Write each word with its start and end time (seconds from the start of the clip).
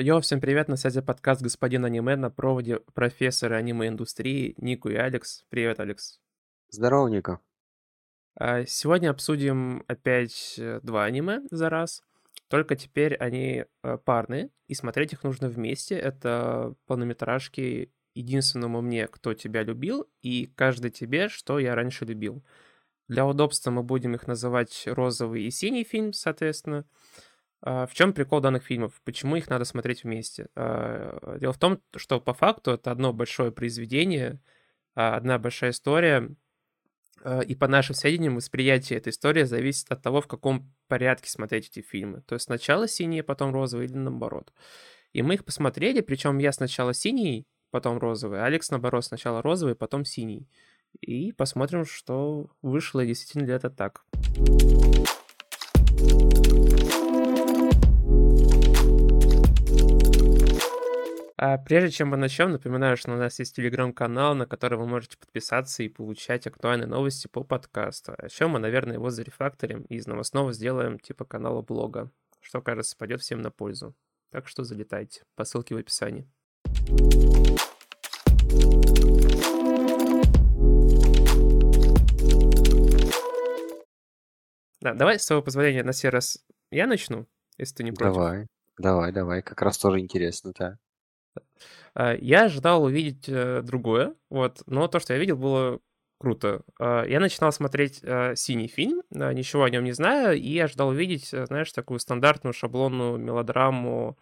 Йо, 0.00 0.20
всем 0.20 0.40
привет, 0.40 0.68
на 0.68 0.76
связи 0.76 1.00
подкаст 1.00 1.42
«Господин 1.42 1.84
аниме» 1.84 2.14
на 2.14 2.30
проводе 2.30 2.78
профессора 2.94 3.56
аниме-индустрии 3.56 4.54
Нику 4.56 4.90
и 4.90 4.94
Алекс. 4.94 5.44
Привет, 5.48 5.80
Алекс. 5.80 6.20
Здорово, 6.68 7.08
Ника. 7.08 7.40
А, 8.36 8.64
Сегодня 8.64 9.10
обсудим 9.10 9.82
опять 9.88 10.54
э, 10.56 10.78
два 10.84 11.02
аниме 11.02 11.40
за 11.50 11.68
раз, 11.68 12.04
только 12.46 12.76
теперь 12.76 13.16
они 13.16 13.64
э, 13.82 13.98
парные, 14.04 14.50
и 14.68 14.74
смотреть 14.74 15.14
их 15.14 15.24
нужно 15.24 15.48
вместе. 15.48 15.96
Это 15.96 16.76
полнометражки 16.86 17.92
«Единственному 18.14 18.80
мне, 18.80 19.08
кто 19.08 19.34
тебя 19.34 19.64
любил» 19.64 20.08
и 20.22 20.46
«Каждый 20.54 20.92
тебе, 20.92 21.28
что 21.28 21.58
я 21.58 21.74
раньше 21.74 22.04
любил». 22.04 22.44
Для 23.08 23.26
удобства 23.26 23.72
мы 23.72 23.82
будем 23.82 24.14
их 24.14 24.28
называть 24.28 24.84
розовый 24.86 25.42
и 25.42 25.50
синий 25.50 25.82
фильм, 25.82 26.12
соответственно. 26.12 26.84
А, 27.60 27.86
В 27.86 27.94
чем 27.94 28.12
прикол 28.12 28.40
данных 28.40 28.64
фильмов? 28.64 29.00
Почему 29.04 29.36
их 29.36 29.48
надо 29.48 29.64
смотреть 29.64 30.04
вместе? 30.04 30.48
А, 30.54 31.36
Дело 31.38 31.52
в 31.52 31.58
том, 31.58 31.80
что 31.96 32.20
по 32.20 32.34
факту 32.34 32.72
это 32.72 32.90
одно 32.90 33.12
большое 33.12 33.52
произведение, 33.52 34.40
а, 34.94 35.16
одна 35.16 35.38
большая 35.38 35.70
история, 35.70 36.30
и 37.48 37.56
по 37.56 37.66
нашим 37.66 37.96
сведениям 37.96 38.36
восприятие 38.36 38.96
этой 39.00 39.08
истории 39.08 39.42
зависит 39.42 39.90
от 39.90 40.00
того, 40.00 40.20
в 40.20 40.28
каком 40.28 40.72
порядке 40.86 41.28
смотреть 41.28 41.68
эти 41.68 41.84
фильмы. 41.84 42.22
То 42.22 42.36
есть 42.36 42.44
сначала 42.44 42.86
синие, 42.86 43.24
потом 43.24 43.52
розовые 43.52 43.88
или 43.88 43.96
наоборот. 43.96 44.52
И 45.12 45.22
мы 45.22 45.34
их 45.34 45.44
посмотрели, 45.44 46.00
причем 46.00 46.38
я 46.38 46.52
сначала 46.52 46.94
синий, 46.94 47.44
потом 47.72 47.98
розовый, 47.98 48.40
Алекс, 48.44 48.70
наоборот, 48.70 49.04
сначала 49.04 49.42
розовый, 49.42 49.74
потом 49.74 50.04
синий. 50.04 50.48
И 51.00 51.32
посмотрим, 51.32 51.84
что 51.84 52.50
вышло, 52.62 53.00
и 53.00 53.06
действительно 53.06 53.46
ли 53.46 53.52
это 53.52 53.68
так. 53.68 54.04
А 61.40 61.56
прежде 61.56 61.92
чем 61.92 62.08
мы 62.08 62.16
начнем, 62.16 62.50
напоминаю, 62.50 62.96
что 62.96 63.12
у 63.12 63.16
нас 63.16 63.38
есть 63.38 63.54
телеграм-канал, 63.54 64.34
на 64.34 64.44
который 64.44 64.76
вы 64.76 64.88
можете 64.88 65.16
подписаться 65.16 65.84
и 65.84 65.88
получать 65.88 66.48
актуальные 66.48 66.88
новости 66.88 67.28
по 67.28 67.44
подкасту. 67.44 68.12
А 68.18 68.24
еще 68.24 68.48
мы, 68.48 68.58
наверное, 68.58 68.94
его 68.94 69.08
зарефакторим 69.10 69.82
и 69.82 69.94
из 69.94 70.08
новостного 70.08 70.52
сделаем 70.52 70.98
типа 70.98 71.24
канала 71.24 71.62
блога, 71.62 72.10
что, 72.40 72.60
кажется, 72.60 72.96
пойдет 72.96 73.20
всем 73.20 73.40
на 73.40 73.52
пользу. 73.52 73.94
Так 74.32 74.48
что 74.48 74.64
залетайте 74.64 75.22
по 75.36 75.44
ссылке 75.44 75.76
в 75.76 75.78
описании. 75.78 76.28
Да, 84.80 84.94
давай, 84.94 85.20
с 85.20 85.26
твоего 85.26 85.44
позволения, 85.44 85.84
на 85.84 85.92
сей 85.92 86.08
раз 86.08 86.44
я 86.72 86.88
начну, 86.88 87.28
если 87.58 87.76
ты 87.76 87.84
не 87.84 87.92
против. 87.92 88.14
Давай, 88.14 88.46
давай, 88.76 89.12
давай. 89.12 89.42
Как 89.42 89.62
раз 89.62 89.78
тоже 89.78 90.00
интересно, 90.00 90.52
да. 90.58 90.78
А, 91.94 92.14
Я 92.14 92.44
ожидал 92.44 92.84
увидеть 92.84 93.28
э, 93.28 93.62
другое, 93.62 94.14
вот, 94.30 94.62
но 94.66 94.88
то, 94.88 95.00
что 95.00 95.14
я 95.14 95.18
видел, 95.18 95.36
было 95.36 95.80
круто. 96.18 96.62
А, 96.80 97.04
Я 97.04 97.20
начинал 97.20 97.52
смотреть 97.52 98.00
э, 98.02 98.34
синий 98.36 98.68
фильм, 98.68 99.02
ничего 99.10 99.64
о 99.64 99.70
нем 99.70 99.84
не 99.84 99.92
знаю, 99.92 100.38
и 100.38 100.58
ожидал 100.58 100.88
увидеть, 100.88 101.32
э, 101.32 101.46
знаешь, 101.46 101.72
такую 101.72 102.00
стандартную 102.00 102.52
шаблонную 102.54 103.18
мелодраму, 103.18 104.18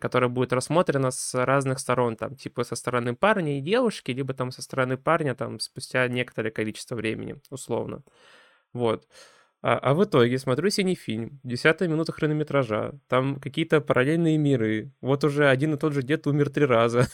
которая 0.00 0.28
будет 0.28 0.52
рассмотрена 0.52 1.12
с 1.12 1.34
разных 1.44 1.78
сторон, 1.78 2.16
там, 2.16 2.34
типа 2.34 2.64
со 2.64 2.74
стороны 2.74 3.14
парня 3.14 3.58
и 3.58 3.60
девушки, 3.60 4.10
либо 4.10 4.34
там 4.34 4.50
со 4.50 4.60
стороны 4.60 4.96
парня, 4.96 5.34
там, 5.36 5.60
спустя 5.60 6.08
некоторое 6.08 6.50
количество 6.50 6.96
времени, 6.96 7.36
условно. 7.50 8.02
Вот. 8.72 9.06
А, 9.62 9.78
а 9.78 9.94
в 9.94 10.02
итоге 10.02 10.38
смотрю 10.38 10.70
синий 10.70 10.96
фильм, 10.96 11.38
десятая 11.44 11.88
минута 11.88 12.10
хронометража, 12.10 12.94
там 13.06 13.38
какие-то 13.38 13.80
параллельные 13.80 14.36
миры, 14.36 14.92
вот 15.00 15.22
уже 15.22 15.48
один 15.48 15.74
и 15.74 15.78
тот 15.78 15.92
же 15.92 16.02
дед 16.02 16.26
умер 16.26 16.50
три 16.50 16.66
раза. 16.66 17.06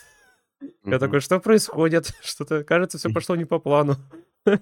Я 0.85 0.99
такой, 0.99 1.21
что 1.21 1.41
происходит? 1.41 2.15
Что-то, 2.23 2.65
кажется, 2.65 2.97
все 2.97 3.11
пошло 3.11 3.37
не 3.37 3.45
по 3.45 3.59
плану. 3.59 3.97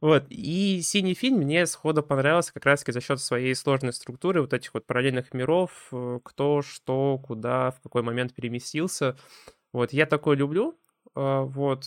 Вот, 0.00 0.26
и 0.28 0.82
синий 0.82 1.14
фильм 1.14 1.38
мне 1.38 1.64
сходу 1.64 2.02
понравился 2.02 2.52
как 2.52 2.66
раз-таки 2.66 2.92
за 2.92 3.00
счет 3.00 3.20
своей 3.20 3.54
сложной 3.54 3.94
структуры 3.94 4.42
вот 4.42 4.52
этих 4.52 4.74
вот 4.74 4.84
параллельных 4.84 5.32
миров, 5.32 5.88
э, 5.92 6.18
кто, 6.22 6.60
что, 6.60 7.16
куда, 7.16 7.70
в 7.70 7.80
какой 7.80 8.02
момент 8.02 8.34
переместился. 8.34 9.16
Вот, 9.72 9.94
я 9.94 10.04
такое 10.04 10.36
люблю, 10.36 10.78
а, 11.14 11.42
вот, 11.42 11.86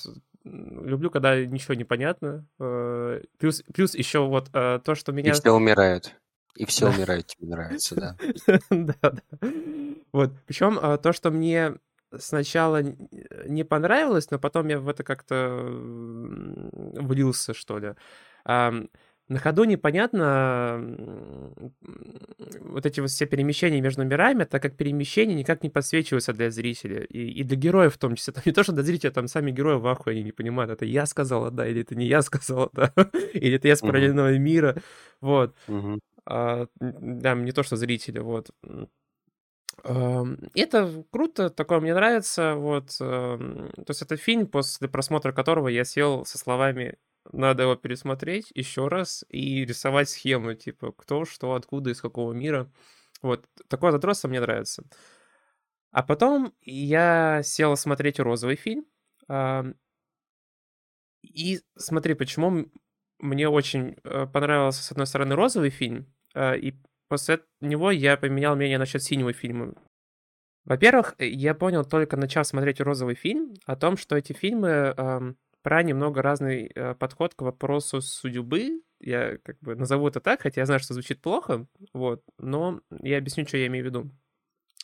люблю, 0.85 1.09
когда 1.09 1.43
ничего 1.45 1.73
не 1.75 1.83
понятно. 1.83 2.45
э, 2.59 3.21
Плюс, 3.39 3.63
плюс 3.73 3.95
еще 3.95 4.19
вот 4.25 4.49
э, 4.53 4.79
то, 4.83 4.95
что 4.95 5.11
И 5.11 5.15
меня... 5.15 5.33
все 5.33 5.51
умирают. 5.51 6.15
И 6.55 6.65
все 6.65 6.89
Да. 6.89 6.95
умирают, 6.97 7.27
тебе 7.27 7.47
нравится, 7.49 7.95
да. 7.95 8.15
Да, 8.71 8.95
да. 9.01 9.13
Вот. 10.11 10.31
Причем 10.47 10.79
а, 10.81 10.97
то, 10.97 11.13
что 11.13 11.29
мне 11.31 11.75
сначала 12.17 12.81
не 13.45 13.63
понравилось, 13.63 14.31
но 14.31 14.39
потом 14.39 14.67
я 14.69 14.79
в 14.79 14.87
это 14.89 15.03
как-то 15.03 15.65
влился, 15.69 17.53
что 17.53 17.77
ли. 17.79 17.93
На 19.29 19.39
ходу 19.39 19.65
непонятно 19.65 21.51
вот 22.69 22.85
эти 22.85 22.99
вот 22.99 23.09
все 23.09 23.25
перемещения 23.25 23.81
между 23.81 24.03
мирами, 24.03 24.43
так 24.43 24.61
как 24.61 24.75
перемещения 24.75 25.35
никак 25.35 25.63
не 25.63 25.69
подсвечиваются 25.69 26.33
для 26.33 26.51
зрителя. 26.51 27.03
И, 27.03 27.29
и 27.29 27.43
для 27.43 27.57
героев 27.57 27.95
в 27.95 27.97
том 27.97 28.15
числе. 28.15 28.33
Там 28.33 28.43
не 28.45 28.51
то, 28.51 28.63
что 28.63 28.73
для 28.73 28.83
зрителя, 28.83 29.11
там 29.11 29.27
сами 29.27 29.51
герои 29.51 29.77
в 29.77 29.87
ахуе, 29.87 30.15
они 30.15 30.23
не 30.23 30.31
понимают, 30.31 30.71
это 30.71 30.85
я 30.85 31.05
сказала, 31.05 31.51
да, 31.51 31.67
или 31.67 31.81
это 31.81 31.95
не 31.95 32.07
я 32.07 32.21
сказала, 32.21 32.69
да, 32.73 32.93
или 33.33 33.55
это 33.55 33.67
я 33.67 33.75
с 33.75 33.81
параллельного 33.81 34.37
мира. 34.37 34.75
Вот. 35.21 35.55
Мгм. 35.67 35.99
А, 36.25 36.67
да, 36.79 37.35
не 37.35 37.51
то, 37.51 37.63
что 37.63 37.75
зрители, 37.77 38.19
вот. 38.19 38.51
Это 40.55 41.03
круто, 41.11 41.49
такое 41.49 41.79
мне 41.79 41.93
нравится, 41.93 42.55
вот. 42.55 42.95
ам, 42.99 43.69
То 43.75 43.91
есть 43.91 44.01
это 44.01 44.17
фильм, 44.17 44.47
после 44.47 44.87
просмотра 44.87 45.31
которого 45.31 45.67
я 45.67 45.85
сел 45.85 46.25
со 46.25 46.37
словами 46.37 46.97
«надо 47.31 47.63
его 47.63 47.75
пересмотреть 47.75 48.51
еще 48.53 48.87
раз 48.87 49.25
и 49.29 49.65
рисовать 49.65 50.09
схему, 50.09 50.53
типа, 50.53 50.91
кто, 50.91 51.25
что, 51.25 51.53
откуда, 51.53 51.91
из 51.91 52.01
какого 52.01 52.33
мира». 52.33 52.71
Вот, 53.21 53.45
такое 53.67 53.91
задротство 53.91 54.27
мне 54.27 54.39
нравится. 54.39 54.83
А 55.91 56.03
потом 56.03 56.53
я 56.61 57.41
сел 57.43 57.75
смотреть 57.75 58.19
розовый 58.19 58.55
фильм, 58.55 58.85
и 61.23 61.59
смотри, 61.75 62.13
почему 62.13 62.67
мне 63.19 63.49
очень 63.49 63.97
э, 64.03 64.27
понравился, 64.27 64.83
с 64.83 64.91
одной 64.91 65.07
стороны, 65.07 65.35
розовый 65.35 65.69
фильм, 65.69 66.13
э, 66.33 66.57
и 66.57 66.75
после 67.07 67.41
него 67.61 67.91
я 67.91 68.17
поменял 68.17 68.55
мнение 68.55 68.77
насчет 68.77 69.03
синего 69.03 69.33
фильма. 69.33 69.73
Во-первых, 70.65 71.15
я 71.17 71.55
понял 71.55 71.85
только 71.85 72.17
начав 72.17 72.45
смотреть 72.45 72.81
розовый 72.81 73.15
фильм 73.15 73.53
о 73.65 73.75
том, 73.75 73.97
что 73.97 74.17
эти 74.17 74.33
фильмы 74.33 75.35
про 75.67 75.83
немного 75.83 76.21
разный 76.21 76.71
э, 76.73 76.95
подход 76.95 77.33
к 77.35 77.41
вопросу 77.41 77.99
судьбы. 77.99 78.83
Я 79.01 79.37
как 79.43 79.59
бы 79.59 79.75
назову 79.75 80.07
это 80.07 80.21
так, 80.21 80.43
хотя 80.43 80.61
я 80.61 80.65
знаю, 80.65 80.79
что 80.79 80.93
звучит 80.93 81.21
плохо, 81.21 81.67
вот, 81.91 82.23
но 82.37 82.79
я 83.03 83.17
объясню, 83.17 83.45
что 83.45 83.57
я 83.57 83.67
имею 83.67 83.83
в 83.83 83.87
виду. 83.87 84.09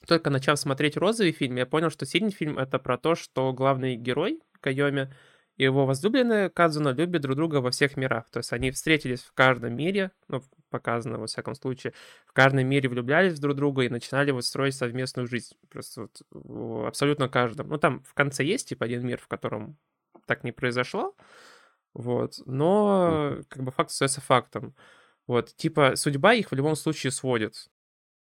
Только 0.10 0.30
начав 0.30 0.60
смотреть 0.60 0.98
розовый 0.98 1.32
фильм, 1.32 1.56
я 1.56 1.66
понял, 1.66 1.90
что 1.90 2.06
синий 2.06 2.32
фильм 2.32 2.60
это 2.60 2.80
про 2.80 2.98
то, 2.98 3.16
что 3.16 3.54
главный 3.54 3.96
герой 3.96 4.42
Кайоми 4.60 5.10
и 5.56 5.64
его 5.64 5.86
возлюбленная 5.86 6.50
Кадзуна 6.50 6.90
любят 6.90 7.22
друг 7.22 7.38
друга 7.38 7.62
во 7.62 7.72
всех 7.72 7.96
мирах. 7.96 8.30
То 8.30 8.40
есть 8.40 8.52
они 8.52 8.70
встретились 8.72 9.22
в 9.22 9.32
каждом 9.32 9.78
мире, 9.78 10.12
ну, 10.28 10.44
показано 10.70 11.18
во 11.18 11.28
всяком 11.28 11.56
случае, 11.56 11.94
в 12.26 12.34
каждом 12.34 12.68
мире 12.68 12.90
влюблялись 12.90 13.36
в 13.36 13.40
друг 13.40 13.56
друга 13.56 13.84
и 13.84 13.90
начинали 13.90 14.32
вот 14.32 14.44
строить 14.44 14.76
совместную 14.76 15.30
жизнь. 15.30 15.56
Просто 15.70 16.02
вот 16.02 16.22
в 16.30 16.88
абсолютно 16.88 17.30
каждом. 17.30 17.70
Ну, 17.70 17.78
там 17.78 18.04
в 18.04 18.14
конце 18.14 18.44
есть, 18.44 18.68
типа, 18.68 18.84
один 18.84 19.08
мир, 19.08 19.22
в 19.22 19.30
котором 19.30 19.78
так 20.26 20.44
не 20.44 20.52
произошло, 20.52 21.16
вот, 21.94 22.36
но 22.46 23.38
как 23.50 23.64
бы 23.64 23.72
факт 23.72 23.92
остается 23.92 24.22
фактом. 24.22 24.76
Вот, 25.28 25.56
типа, 25.56 25.96
судьба 25.96 26.34
их 26.34 26.52
в 26.52 26.56
любом 26.56 26.76
случае 26.76 27.12
сводит. 27.12 27.70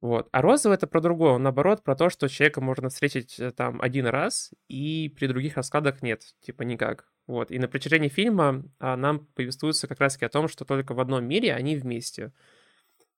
Вот. 0.01 0.29
А 0.31 0.41
розовый 0.41 0.77
это 0.77 0.87
про 0.87 1.01
другое. 1.01 1.33
Он 1.33 1.43
наоборот 1.43 1.83
про 1.83 1.95
то, 1.95 2.09
что 2.09 2.29
человека 2.29 2.61
можно 2.61 2.89
встретить 2.89 3.37
э, 3.39 3.51
там 3.51 3.81
один 3.81 4.07
раз, 4.07 4.51
и 4.69 5.13
при 5.15 5.27
других 5.27 5.57
раскладах 5.57 6.01
нет. 6.01 6.23
Типа 6.41 6.63
никак. 6.63 7.11
Вот. 7.27 7.51
И 7.51 7.59
на 7.59 7.67
протяжении 7.67 8.07
фильма 8.07 8.63
а, 8.79 8.95
нам 8.95 9.27
повествуется 9.35 9.87
как 9.87 9.99
раз-таки 9.99 10.25
о 10.25 10.29
том, 10.29 10.47
что 10.47 10.65
только 10.65 10.93
в 10.93 10.99
одном 10.99 11.25
мире 11.25 11.53
они 11.53 11.75
вместе. 11.75 12.31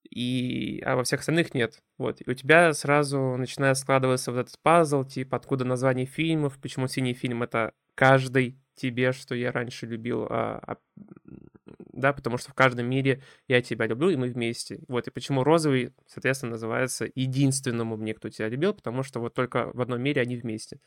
И, 0.09 0.81
а 0.85 0.95
во 0.95 1.03
всех 1.03 1.21
остальных 1.21 1.53
нет. 1.53 1.81
Вот. 1.97 2.21
И 2.21 2.29
у 2.29 2.33
тебя 2.33 2.73
сразу 2.73 3.37
начинает 3.37 3.77
складываться 3.77 4.31
вот 4.31 4.39
этот 4.39 4.59
пазл, 4.61 5.03
типа, 5.03 5.37
откуда 5.37 5.63
название 5.63 6.05
фильмов, 6.05 6.59
почему 6.61 6.87
синий 6.87 7.13
фильм 7.13 7.43
это 7.43 7.73
каждый 7.95 8.57
тебе, 8.75 9.11
что 9.11 9.35
я 9.35 9.51
раньше 9.51 9.85
любил, 9.85 10.25
а, 10.29 10.59
а, 10.65 10.77
да, 11.93 12.13
потому 12.13 12.37
что 12.37 12.51
в 12.51 12.53
каждом 12.53 12.87
мире 12.89 13.21
я 13.47 13.61
тебя 13.61 13.85
люблю, 13.85 14.09
и 14.09 14.15
мы 14.15 14.29
вместе. 14.29 14.79
Вот, 14.87 15.07
и 15.07 15.11
почему 15.11 15.43
розовый, 15.43 15.93
соответственно, 16.07 16.53
называется 16.53 17.07
единственному 17.13 17.97
мне, 17.97 18.13
кто 18.13 18.29
тебя 18.29 18.49
любил, 18.49 18.73
потому 18.73 19.03
что 19.03 19.19
вот 19.19 19.33
только 19.33 19.71
в 19.73 19.81
одном 19.81 20.01
мире 20.01 20.21
они 20.21 20.35
вместе. 20.35 20.79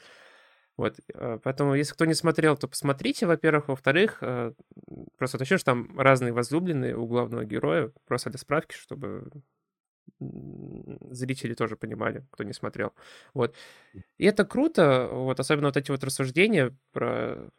Вот, 0.77 0.97
э, 1.13 1.39
поэтому, 1.43 1.75
если 1.75 1.95
кто 1.95 2.05
не 2.05 2.15
смотрел, 2.15 2.57
то 2.57 2.67
посмотрите, 2.69 3.27
во-первых. 3.27 3.69
Во-вторых, 3.69 4.19
э, 4.23 4.53
просто 5.17 5.37
уточню, 5.37 5.59
что 5.59 5.67
там 5.67 5.99
разные 5.99 6.33
возлюбленные 6.33 6.97
у 6.97 7.07
главного 7.07 7.45
героя, 7.45 7.93
просто 8.07 8.31
для 8.31 8.39
справки, 8.39 8.75
чтобы 8.75 9.31
зрители 11.11 11.55
тоже 11.55 11.77
понимали, 11.77 12.27
кто 12.31 12.45
не 12.45 12.53
смотрел. 12.53 12.93
Вот. 13.33 13.55
И 14.19 14.25
это 14.25 14.45
круто, 14.45 15.09
вот, 15.11 15.41
особенно 15.41 15.69
вот 15.69 15.77
эти 15.77 15.91
вот 15.91 16.05
рассуждения 16.05 16.77
про 16.93 17.51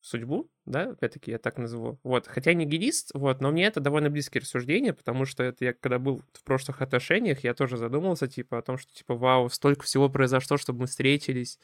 судьбу, 0.00 0.50
да, 0.64 0.90
опять-таки 0.90 1.30
я 1.30 1.38
так 1.38 1.58
назову. 1.58 1.98
Вот, 2.02 2.26
хотя 2.26 2.54
не 2.54 2.64
гидист, 2.64 3.10
вот, 3.14 3.40
но 3.40 3.50
мне 3.50 3.66
это 3.66 3.80
довольно 3.80 4.10
близкие 4.10 4.40
рассуждения, 4.40 4.92
потому 4.92 5.24
что 5.24 5.42
это 5.42 5.64
я, 5.64 5.72
когда 5.74 5.98
был 5.98 6.22
в 6.32 6.44
прошлых 6.44 6.80
отношениях, 6.80 7.44
я 7.44 7.52
тоже 7.54 7.76
задумался, 7.76 8.28
типа, 8.28 8.58
о 8.58 8.62
том, 8.62 8.78
что, 8.78 8.92
типа, 8.94 9.14
вау, 9.14 9.48
столько 9.50 9.84
всего 9.84 10.08
произошло, 10.08 10.56
чтобы 10.56 10.80
мы 10.80 10.86
встретились, 10.86 11.58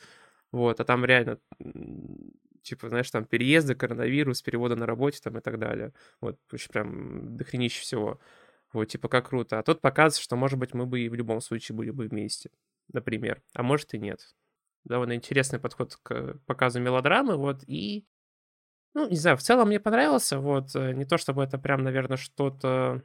вот, 0.55 0.81
а 0.81 0.85
там 0.85 1.05
реально, 1.05 1.39
типа, 2.63 2.89
знаешь, 2.89 3.11
там 3.11 3.25
переезды, 3.25 3.75
коронавирус, 3.75 4.41
переводы 4.43 4.77
на 4.77 4.87
работе 4.87 5.19
там 5.23 5.37
и 5.39 5.41
так 5.41 5.59
далее. 5.59 5.93
Вот, 6.21 6.39
прям 6.73 7.37
дохренище 7.37 7.81
всего. 7.83 8.21
Вот, 8.73 8.87
типа, 8.87 9.09
как 9.09 9.29
круто. 9.29 9.59
А 9.59 9.63
тут 9.63 9.81
показывается, 9.81 10.23
что, 10.23 10.37
может 10.37 10.59
быть, 10.59 10.75
мы 10.75 10.87
бы 10.87 11.01
и 11.01 11.09
в 11.09 11.15
любом 11.15 11.41
случае 11.41 11.77
были 11.77 11.91
бы 11.91 12.07
вместе, 12.07 12.51
например. 12.93 13.43
А 13.55 13.63
может 13.63 13.95
и 13.95 13.99
нет. 13.99 14.35
Довольно 14.85 15.15
интересный 15.15 15.59
подход 15.59 15.97
к 16.03 16.39
показу 16.47 16.81
мелодрамы, 16.81 17.37
вот, 17.37 17.65
и 17.67 18.07
ну, 18.95 19.09
не 19.09 19.17
знаю, 19.17 19.37
в 19.37 19.43
целом 19.43 19.69
мне 19.69 19.81
понравился, 19.81 20.39
вот, 20.39 20.75
э, 20.77 20.93
не 20.93 21.05
то 21.05 21.19
чтобы 21.19 21.43
это 21.43 21.59
прям, 21.59 21.83
наверное, 21.83 22.17
что-то 22.17 23.03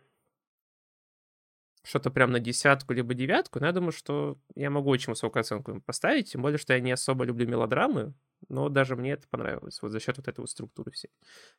что-то 1.83 2.11
прям 2.11 2.31
на 2.31 2.39
десятку 2.39 2.93
либо 2.93 3.13
девятку, 3.13 3.59
но 3.59 3.67
я 3.67 3.71
думаю, 3.71 3.91
что 3.91 4.37
я 4.55 4.69
могу 4.69 4.89
очень 4.89 5.11
высокую 5.11 5.41
оценку 5.41 5.71
им 5.71 5.81
поставить, 5.81 6.31
тем 6.31 6.41
более, 6.41 6.57
что 6.57 6.73
я 6.73 6.79
не 6.79 6.91
особо 6.91 7.25
люблю 7.25 7.47
мелодрамы, 7.47 8.13
но 8.49 8.69
даже 8.69 8.95
мне 8.95 9.13
это 9.13 9.27
понравилось, 9.29 9.81
вот 9.81 9.91
за 9.91 9.99
счет 9.99 10.17
вот 10.17 10.27
этой 10.27 10.41
вот 10.41 10.49
структуры 10.49 10.91
всей 10.91 11.11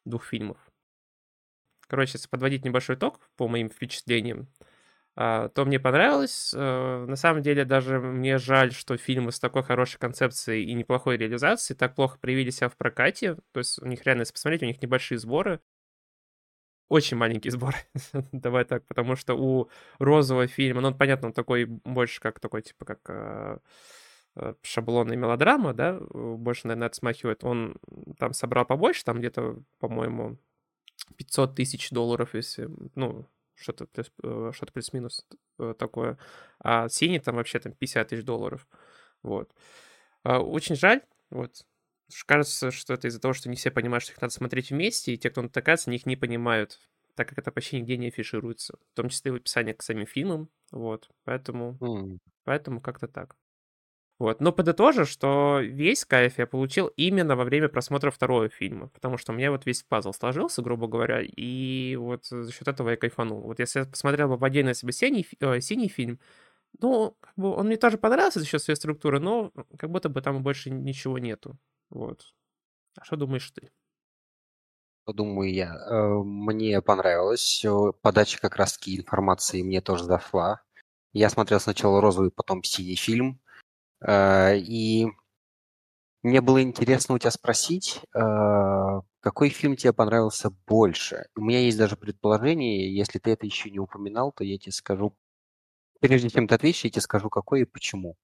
двух 0.05 0.25
фильмов. 0.25 0.59
Короче, 1.89 2.13
если 2.15 2.29
подводить 2.29 2.65
небольшой 2.65 2.97
итог 2.97 3.19
по 3.37 3.49
моим 3.49 3.69
впечатлениям, 3.69 4.49
а, 5.17 5.49
то 5.49 5.65
мне 5.65 5.81
понравилось. 5.81 6.53
Э, 6.57 7.05
на 7.07 7.17
самом 7.17 7.43
деле, 7.43 7.65
даже 7.65 7.99
мне 7.99 8.39
жаль, 8.39 8.73
что 8.73 8.97
фильмы 8.97 9.33
с 9.33 9.41
такой 9.41 9.63
хорошей 9.63 9.99
концепцией 9.99 10.65
и 10.65 10.75
неплохой 10.75 11.17
реализацией 11.17 11.77
так 11.77 11.95
плохо 11.95 12.19
проявили 12.19 12.51
себя 12.51 12.69
в 12.69 12.77
прокате. 12.77 13.37
То 13.53 13.59
есть 13.59 13.83
у 13.83 13.87
них 13.87 14.05
реально, 14.05 14.23
если 14.23 14.33
посмотреть, 14.33 14.63
у 14.63 14.67
них 14.67 14.81
небольшие 14.81 15.19
сборы. 15.19 15.61
Очень 16.91 17.19
маленький 17.19 17.51
сбор, 17.51 17.77
давай 18.33 18.65
так, 18.65 18.85
потому 18.85 19.15
что 19.15 19.35
у 19.35 19.71
розового 20.01 20.49
фильма, 20.49 20.81
ну, 20.81 20.89
он, 20.89 20.99
понятно, 20.99 21.29
он 21.29 21.33
такой 21.33 21.65
больше 21.65 22.21
как 22.21 22.41
такой, 22.41 22.63
типа, 22.63 22.85
как 22.85 22.99
э, 23.09 23.59
э, 24.35 24.55
шаблонная 24.63 25.17
мелодрама, 25.17 25.73
да, 25.73 26.01
больше, 26.01 26.67
наверное, 26.67 26.89
это 26.89 26.97
смахивает. 26.97 27.45
Он 27.45 27.77
там 28.19 28.33
собрал 28.33 28.65
побольше, 28.65 29.05
там 29.05 29.21
где-то, 29.21 29.63
по-моему, 29.79 30.37
500 31.17 31.55
тысяч 31.55 31.91
долларов, 31.91 32.35
если, 32.35 32.69
ну, 32.97 33.25
что-то 33.55 33.87
плюс, 33.87 34.11
э, 34.25 34.51
что-то 34.53 34.73
плюс-минус 34.73 35.25
э, 35.61 35.75
такое. 35.79 36.19
А 36.59 36.89
синий 36.89 37.21
там 37.21 37.37
вообще 37.37 37.61
там 37.61 37.73
50 37.73 38.09
тысяч 38.09 38.25
долларов. 38.25 38.67
Вот. 39.23 39.55
А, 40.25 40.41
очень 40.41 40.75
жаль, 40.75 41.03
вот. 41.31 41.65
Кажется, 42.27 42.71
что 42.71 42.95
это 42.95 43.09
из-за 43.09 43.21
того, 43.21 43.35
что 43.35 43.49
не 43.49 43.57
все 43.57 43.71
понимают, 43.71 44.05
что 44.05 44.13
их 44.13 44.21
надо 44.21 44.33
смотреть 44.33 44.71
вместе, 44.71 45.15
и 45.15 45.19
те, 45.19 45.31
кто 45.31 45.43
натыкается, 45.43 45.91
они 45.91 45.97
их 45.97 46.07
не 46.07 46.17
понимают, 46.17 46.79
так 47.15 47.29
как 47.29 47.39
это 47.39 47.53
почти 47.53 47.79
нигде 47.79 47.97
не 47.97 48.09
афишируется. 48.09 48.79
В 48.93 48.97
том 48.97 49.09
числе 49.09 49.31
и 49.31 49.33
в 49.33 49.37
описании 49.37 49.73
к 49.73 49.83
самим 49.83 50.07
фильмам. 50.07 50.49
Вот. 50.71 51.09
Поэтому, 51.25 51.77
mm. 51.81 52.19
поэтому 52.45 52.81
как-то 52.81 53.09
так. 53.09 53.37
Вот. 54.21 54.43
Но 54.43 54.53
подытожу, 54.53 55.07
что 55.07 55.61
весь 55.63 56.05
кайф 56.05 56.39
я 56.39 56.47
получил 56.47 56.89
именно 56.89 57.37
во 57.37 57.45
время 57.45 57.71
просмотра 57.71 58.11
второго 58.11 58.51
фильма, 58.51 58.89
потому 58.89 59.17
что 59.17 59.33
у 59.33 59.35
меня 59.35 59.51
вот 59.51 59.65
весь 59.65 59.83
пазл 59.83 60.13
сложился, 60.13 60.61
грубо 60.61 60.89
говоря, 60.89 61.23
и 61.23 61.97
вот 61.97 62.27
за 62.27 62.53
счет 62.53 62.69
этого 62.69 62.91
я 62.91 62.97
кайфанул. 62.99 63.41
Вот 63.41 63.61
если 63.61 63.81
я 63.81 63.87
посмотрел 63.87 64.29
бы 64.29 64.37
в 64.37 64.45
отдельно 64.45 64.75
себе 64.75 64.93
синий, 64.93 65.27
э, 65.41 65.61
синий 65.63 65.89
фильм, 65.89 66.21
ну, 66.81 67.17
как 67.19 67.33
бы 67.37 67.51
он 67.55 67.67
мне 67.67 67.79
тоже 67.79 67.97
понравился 67.97 68.41
за 68.41 68.47
счет 68.47 68.63
своей 68.63 68.77
структуры, 68.77 69.21
но 69.21 69.53
как 69.79 69.91
будто 69.91 70.11
бы 70.11 70.21
там 70.21 70.43
больше 70.43 70.71
ничего 70.71 71.19
нету. 71.19 71.59
Вот. 71.91 72.35
А 72.97 73.05
что 73.05 73.17
думаешь 73.17 73.51
ты? 73.51 73.71
Думаю 75.07 75.53
я. 75.53 75.75
Э, 75.75 76.23
мне 76.23 76.81
понравилось. 76.83 77.65
Подача 78.03 78.41
как 78.41 78.57
раз-таки 78.57 78.97
информации 78.97 79.63
мне 79.63 79.81
тоже 79.81 80.05
зашла. 80.05 80.63
Я 81.13 81.31
смотрел 81.31 81.61
сначала 81.61 82.01
розовый, 82.01 82.31
потом 82.31 82.63
синий 82.63 82.97
фильм. 82.97 83.41
Э, 84.01 84.57
и 84.57 85.09
мне 86.23 86.43
было 86.43 86.63
интересно 86.63 87.15
у 87.15 87.19
тебя 87.19 87.31
спросить, 87.31 88.03
э, 88.15 88.21
какой 89.21 89.49
фильм 89.49 89.77
тебе 89.77 89.93
понравился 89.95 90.51
больше? 90.67 91.27
У 91.35 91.41
меня 91.41 91.61
есть 91.61 91.79
даже 91.79 91.97
предположение, 91.97 92.95
если 92.95 93.19
ты 93.19 93.31
это 93.31 93.47
еще 93.47 93.71
не 93.71 93.79
упоминал, 93.79 94.31
то 94.33 94.45
я 94.45 94.59
тебе 94.59 94.73
скажу, 94.73 95.17
прежде 96.01 96.29
чем 96.29 96.47
ты 96.47 96.55
ответишь, 96.55 96.85
я 96.85 96.91
тебе 96.91 97.03
скажу, 97.03 97.31
какой 97.31 97.63
и 97.63 97.65
почему. 97.65 98.17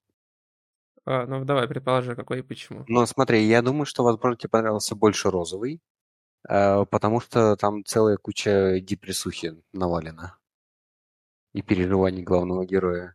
А, 1.06 1.24
ну 1.26 1.44
давай, 1.44 1.68
предположи, 1.68 2.16
какой 2.16 2.40
и 2.40 2.42
почему. 2.42 2.84
Ну 2.88 3.06
смотри, 3.06 3.44
я 3.44 3.62
думаю, 3.62 3.86
что, 3.86 4.02
возможно, 4.02 4.36
тебе 4.36 4.50
понравился 4.50 4.96
больше 4.96 5.30
розовый, 5.30 5.80
э, 6.48 6.84
потому 6.86 7.20
что 7.20 7.56
там 7.56 7.84
целая 7.84 8.16
куча 8.16 8.80
депрессухи 8.80 9.54
навалена 9.72 10.36
и 11.54 11.62
переживаний 11.62 12.22
главного 12.22 12.66
героя. 12.66 13.14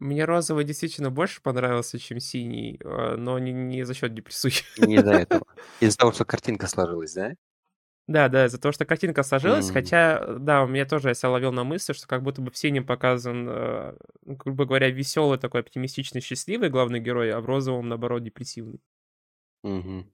Мне 0.00 0.24
розовый 0.24 0.64
действительно 0.64 1.10
больше 1.10 1.42
понравился, 1.42 1.98
чем 1.98 2.18
синий, 2.18 2.80
а, 2.82 3.16
но 3.16 3.38
не, 3.38 3.52
не 3.52 3.84
за 3.84 3.92
счет 3.94 4.14
депрессухи. 4.14 4.64
Не 4.78 4.96
из-за 4.96 5.12
этого. 5.12 5.44
Из-за 5.80 5.98
того, 5.98 6.12
что 6.12 6.24
картинка 6.24 6.66
сложилась, 6.66 7.12
да? 7.12 7.34
Да, 8.08 8.28
да, 8.28 8.46
из-за 8.46 8.58
того, 8.60 8.72
что 8.72 8.84
картинка 8.84 9.22
сложилась, 9.22 9.70
mm. 9.70 9.72
хотя, 9.72 10.26
да, 10.38 10.64
у 10.64 10.66
меня 10.66 10.84
тоже 10.86 11.08
я 11.08 11.14
себя 11.14 11.30
ловил 11.30 11.52
на 11.52 11.62
мысли, 11.62 11.92
что 11.92 12.08
как 12.08 12.22
будто 12.22 12.42
бы 12.42 12.50
в 12.50 12.56
синем 12.58 12.84
показан, 12.84 13.46
э, 13.48 13.96
грубо 14.22 14.64
говоря, 14.64 14.90
веселый 14.90 15.38
такой 15.38 15.60
оптимистичный, 15.60 16.20
счастливый 16.20 16.68
главный 16.68 16.98
герой, 16.98 17.32
а 17.32 17.40
в 17.40 17.46
розовом, 17.46 17.88
наоборот, 17.88 18.24
депрессивный. 18.24 18.80
Угу. 19.62 20.04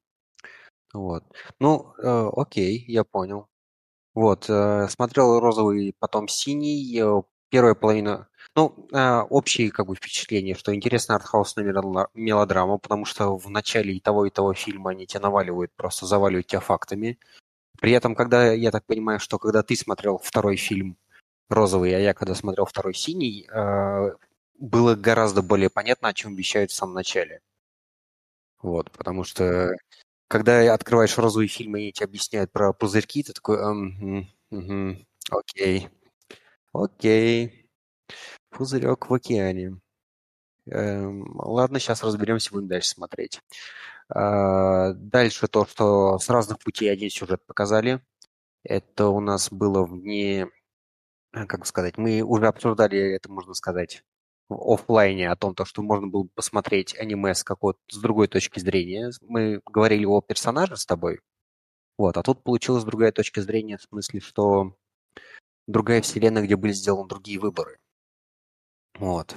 Вот. 0.92 1.24
Ну, 1.60 1.94
э, 2.02 2.30
окей, 2.36 2.84
я 2.88 3.04
понял. 3.04 3.48
Вот, 4.14 4.50
э, 4.50 4.88
смотрел 4.88 5.40
розовый, 5.40 5.94
потом 5.98 6.28
синий. 6.28 7.00
Э, 7.00 7.22
первая 7.50 7.74
половина 7.74 8.28
ну, 8.58 8.88
а, 8.92 9.22
общие 9.24 9.70
как 9.70 9.86
бы 9.86 9.94
впечатления, 9.94 10.54
что 10.54 10.74
интересная 10.74 11.16
артхаусная 11.16 11.64
мелодрама, 12.14 12.78
потому 12.78 13.04
что 13.04 13.36
в 13.36 13.48
начале 13.50 13.94
и 13.94 14.00
того, 14.00 14.26
и 14.26 14.30
того 14.30 14.52
фильма 14.54 14.90
они 14.90 15.06
тебя 15.06 15.20
наваливают, 15.20 15.72
просто 15.76 16.06
заваливают 16.06 16.48
тебя 16.48 16.60
фактами. 16.60 17.18
При 17.80 17.92
этом, 17.92 18.14
когда, 18.14 18.52
я 18.52 18.70
так 18.70 18.84
понимаю, 18.86 19.20
что 19.20 19.38
когда 19.38 19.62
ты 19.62 19.76
смотрел 19.76 20.18
второй 20.18 20.56
фильм 20.56 20.96
«Розовый», 21.48 21.94
а 21.94 21.98
я 21.98 22.14
когда 22.14 22.34
смотрел 22.34 22.66
второй 22.66 22.94
«Синий», 22.94 23.48
а, 23.52 24.12
было 24.58 24.94
гораздо 24.96 25.42
более 25.42 25.70
понятно, 25.70 26.08
о 26.08 26.14
чем 26.14 26.34
вещают 26.34 26.70
в 26.70 26.74
самом 26.74 26.94
начале. 26.94 27.40
Вот, 28.60 28.90
потому 28.90 29.24
что 29.24 29.70
когда 30.28 30.74
открываешь 30.74 31.16
розовый 31.18 31.48
фильм, 31.48 31.76
и 31.76 31.92
тебе 31.92 32.06
объясняют 32.06 32.52
про 32.52 32.72
пузырьки, 32.72 33.22
ты 33.22 33.32
такой, 33.32 33.58
эм, 33.58 34.28
угу, 34.50 34.98
окей, 35.30 35.88
окей, 36.72 37.68
Пузырек 38.50 39.08
в 39.08 39.14
океане. 39.14 39.78
Эм, 40.70 41.24
ладно, 41.38 41.78
сейчас 41.80 42.02
разберемся, 42.02 42.50
будем 42.52 42.68
дальше 42.68 42.90
смотреть. 42.90 43.40
А, 44.10 44.92
дальше 44.94 45.48
то, 45.48 45.66
что 45.66 46.18
с 46.18 46.28
разных 46.28 46.58
путей 46.60 46.90
один 46.92 47.10
сюжет 47.10 47.44
показали. 47.46 48.02
Это 48.64 49.08
у 49.08 49.20
нас 49.20 49.50
было 49.52 49.84
вне, 49.84 50.48
э, 51.34 51.46
как 51.46 51.66
сказать, 51.66 51.98
мы 51.98 52.22
уже 52.22 52.48
обсуждали 52.48 52.98
это, 53.14 53.30
можно 53.30 53.54
сказать, 53.54 54.04
в 54.48 54.54
офлайне 54.74 55.30
о 55.30 55.36
том, 55.36 55.54
то, 55.54 55.64
что 55.64 55.82
можно 55.82 56.08
было 56.08 56.28
посмотреть 56.34 56.98
аниме 56.98 57.34
с 57.34 57.44
какой-то 57.44 57.80
с 57.90 57.98
другой 57.98 58.28
точки 58.28 58.60
зрения. 58.60 59.12
Мы 59.22 59.60
говорили 59.66 60.04
о 60.06 60.22
персонаже 60.22 60.76
с 60.76 60.86
тобой. 60.86 61.20
Вот, 61.98 62.16
а 62.16 62.22
тут 62.22 62.44
получилась 62.44 62.84
другая 62.84 63.12
точка 63.12 63.42
зрения, 63.42 63.78
в 63.78 63.82
смысле, 63.82 64.20
что 64.20 64.76
другая 65.66 66.02
вселенная, 66.02 66.42
где 66.44 66.56
были 66.56 66.72
сделаны 66.72 67.08
другие 67.08 67.40
выборы. 67.40 67.78
Вот. 68.98 69.36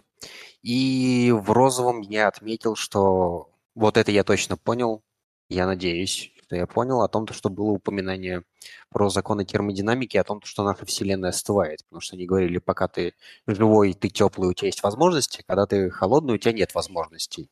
И 0.63 1.31
в 1.31 1.51
розовом 1.51 2.01
я 2.01 2.27
отметил, 2.27 2.75
что 2.75 3.49
вот 3.75 3.97
это 3.97 4.11
я 4.11 4.23
точно 4.23 4.57
понял, 4.57 5.03
я 5.49 5.65
надеюсь, 5.67 6.31
что 6.43 6.55
я 6.55 6.67
понял 6.67 7.01
о 7.01 7.07
том, 7.07 7.27
что 7.27 7.49
было 7.49 7.71
упоминание 7.71 8.43
про 8.89 9.09
законы 9.09 9.45
термодинамики, 9.45 10.17
о 10.17 10.23
том, 10.23 10.41
что 10.43 10.63
наша 10.63 10.85
Вселенная 10.85 11.29
остывает. 11.29 11.83
Потому 11.85 12.01
что 12.01 12.15
они 12.15 12.25
говорили, 12.25 12.57
пока 12.57 12.87
ты 12.87 13.13
живой, 13.47 13.93
ты 13.93 14.09
теплый, 14.09 14.49
у 14.49 14.53
тебя 14.53 14.67
есть 14.67 14.83
возможности, 14.83 15.43
когда 15.47 15.65
ты 15.65 15.89
холодный, 15.89 16.35
у 16.35 16.37
тебя 16.37 16.53
нет 16.53 16.75
возможностей. 16.75 17.49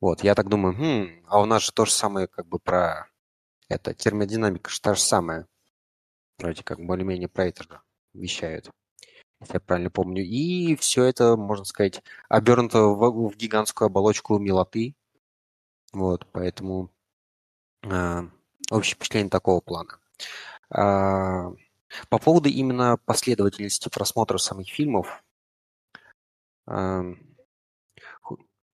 Вот, 0.00 0.24
я 0.24 0.34
так 0.34 0.48
думаю, 0.48 0.74
хм, 0.76 1.24
а 1.28 1.40
у 1.40 1.44
нас 1.46 1.62
же 1.64 1.72
то 1.72 1.84
же 1.84 1.92
самое 1.92 2.28
как 2.28 2.46
бы 2.46 2.58
про 2.58 3.08
это, 3.68 3.94
термодинамика 3.94 4.70
же 4.70 4.80
та 4.80 4.94
же 4.94 5.00
самая. 5.00 5.46
Вроде 6.38 6.62
как 6.62 6.80
более-менее 6.80 7.28
про 7.28 7.46
это 7.46 7.64
же 7.64 7.80
вещают 8.14 8.70
если 9.40 9.54
я 9.54 9.60
правильно 9.60 9.90
помню. 9.90 10.24
И 10.24 10.76
все 10.76 11.04
это, 11.04 11.36
можно 11.36 11.64
сказать, 11.64 12.02
обернуто 12.28 12.82
в, 12.88 13.30
в 13.30 13.36
гигантскую 13.36 13.86
оболочку 13.86 14.38
милоты. 14.38 14.94
Вот, 15.92 16.26
поэтому 16.32 16.90
э, 17.82 18.22
общее 18.70 18.94
впечатление 18.94 19.30
такого 19.30 19.60
плана. 19.60 19.98
Э, 20.70 21.54
по 22.08 22.18
поводу 22.18 22.48
именно 22.48 22.98
последовательности 23.04 23.88
просмотра 23.88 24.38
самих 24.38 24.68
фильмов, 24.68 25.22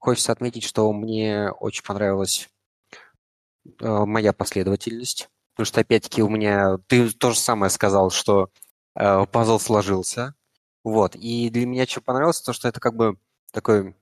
Хочется 0.05 0.33
отметить, 0.33 0.65
что 0.65 0.93
мне 0.93 1.51
очень 1.51 1.83
понравилась 1.83 2.51
э, 3.81 4.05
моя 4.05 4.35
последовательность. 4.35 5.31
Потому 5.55 5.65
что, 5.65 5.81
опять-таки, 5.81 6.23
у 6.23 6.29
меня... 6.29 6.77
Ты 6.89 7.11
то 7.11 7.31
же 7.31 7.39
самое 7.39 7.71
сказал, 7.71 8.11
что 8.11 8.51
э, 8.97 9.25
пазл 9.25 9.59
сложился. 9.59 10.35
Вот. 10.85 11.17
И 11.17 11.51
для 11.51 11.67
меня 11.67 11.87
что 11.87 12.03
понравилось, 12.03 12.41
то, 12.41 12.53
что 12.53 12.69
это 12.69 12.79
как 12.79 12.95
бы 12.95 13.17
такой... 13.51 13.97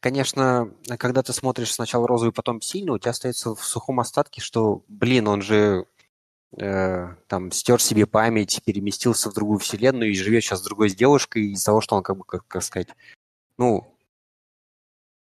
Конечно, 0.00 0.72
когда 0.98 1.22
ты 1.22 1.32
смотришь 1.32 1.74
сначала 1.74 2.08
розовый, 2.08 2.32
потом 2.32 2.62
сильный, 2.62 2.94
у 2.94 2.98
тебя 2.98 3.10
остается 3.10 3.54
в 3.54 3.62
сухом 3.62 4.00
остатке, 4.00 4.40
что, 4.40 4.84
блин, 4.88 5.28
он 5.28 5.42
же 5.42 5.86
э, 6.56 7.14
там 7.28 7.50
стер 7.52 7.82
себе 7.82 8.06
память, 8.06 8.62
переместился 8.64 9.30
в 9.30 9.34
другую 9.34 9.58
вселенную 9.58 10.10
и 10.10 10.14
живет 10.14 10.42
сейчас 10.42 10.60
с 10.60 10.64
другой 10.64 10.90
девушкой 10.90 11.52
из-за 11.52 11.66
того, 11.66 11.80
что 11.82 11.96
он 11.96 12.02
как 12.02 12.16
бы, 12.16 12.24
как, 12.24 12.46
как 12.48 12.62
сказать, 12.62 12.88
ну, 13.58 13.94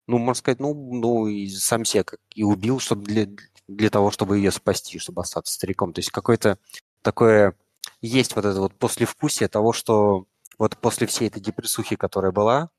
ну, 0.08 0.18
можно 0.18 0.40
сказать, 0.40 0.60
ну, 0.60 0.74
ну 0.74 1.28
и 1.28 1.48
сам 1.48 1.86
себя 1.86 2.04
как 2.04 2.20
и 2.34 2.44
убил, 2.44 2.80
чтобы 2.80 3.04
для, 3.04 3.28
для 3.68 3.90
того, 3.90 4.12
чтобы 4.12 4.38
ее 4.38 4.52
спасти, 4.52 5.00
чтобы 5.00 5.22
остаться 5.22 5.54
стариком. 5.54 5.94
То 5.94 6.00
есть 6.00 6.12
какое-то 6.12 6.58
такое 7.02 7.56
есть 8.02 8.36
вот 8.36 8.46
это 8.46 8.60
вот 8.60 8.74
послевкусие 8.76 9.48
того, 9.48 9.72
что 9.72 10.26
вот 10.58 10.78
после 10.78 11.08
всей 11.08 11.28
этой 11.28 11.42
депрессухи, 11.42 11.96
которая 11.96 12.32
была, 12.32 12.70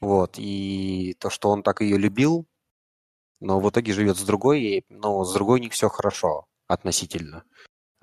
вот, 0.00 0.34
и 0.38 1.16
то, 1.20 1.30
что 1.30 1.50
он 1.50 1.62
так 1.62 1.80
ее 1.80 1.98
любил, 1.98 2.46
но 3.40 3.60
в 3.60 3.68
итоге 3.70 3.92
живет 3.92 4.16
с 4.18 4.22
другой, 4.22 4.84
но 4.88 5.24
с 5.24 5.32
другой 5.34 5.60
у 5.60 5.62
них 5.62 5.72
все 5.72 5.88
хорошо 5.88 6.46
относительно. 6.66 7.44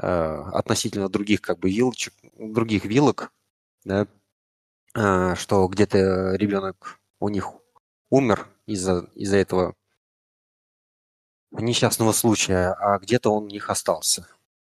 Э, 0.02 0.44
относительно 0.54 1.10
других 1.10 1.42
как 1.42 1.60
бы 1.60 1.70
вилочек, 1.70 2.14
других 2.34 2.86
вилок, 2.86 3.32
да, 3.84 4.08
э, 4.96 5.36
что 5.36 5.68
где-то 5.68 6.36
ребенок 6.36 7.00
у 7.20 7.30
них 7.30 7.52
умер 8.10 8.48
из-за 8.66 9.10
из 9.16 9.34
этого 9.34 9.76
несчастного 11.52 12.12
случая, 12.14 12.74
а 12.74 13.00
где-то 13.00 13.32
он 13.32 13.46
у 13.46 13.48
них 13.48 13.70
остался. 13.70 14.28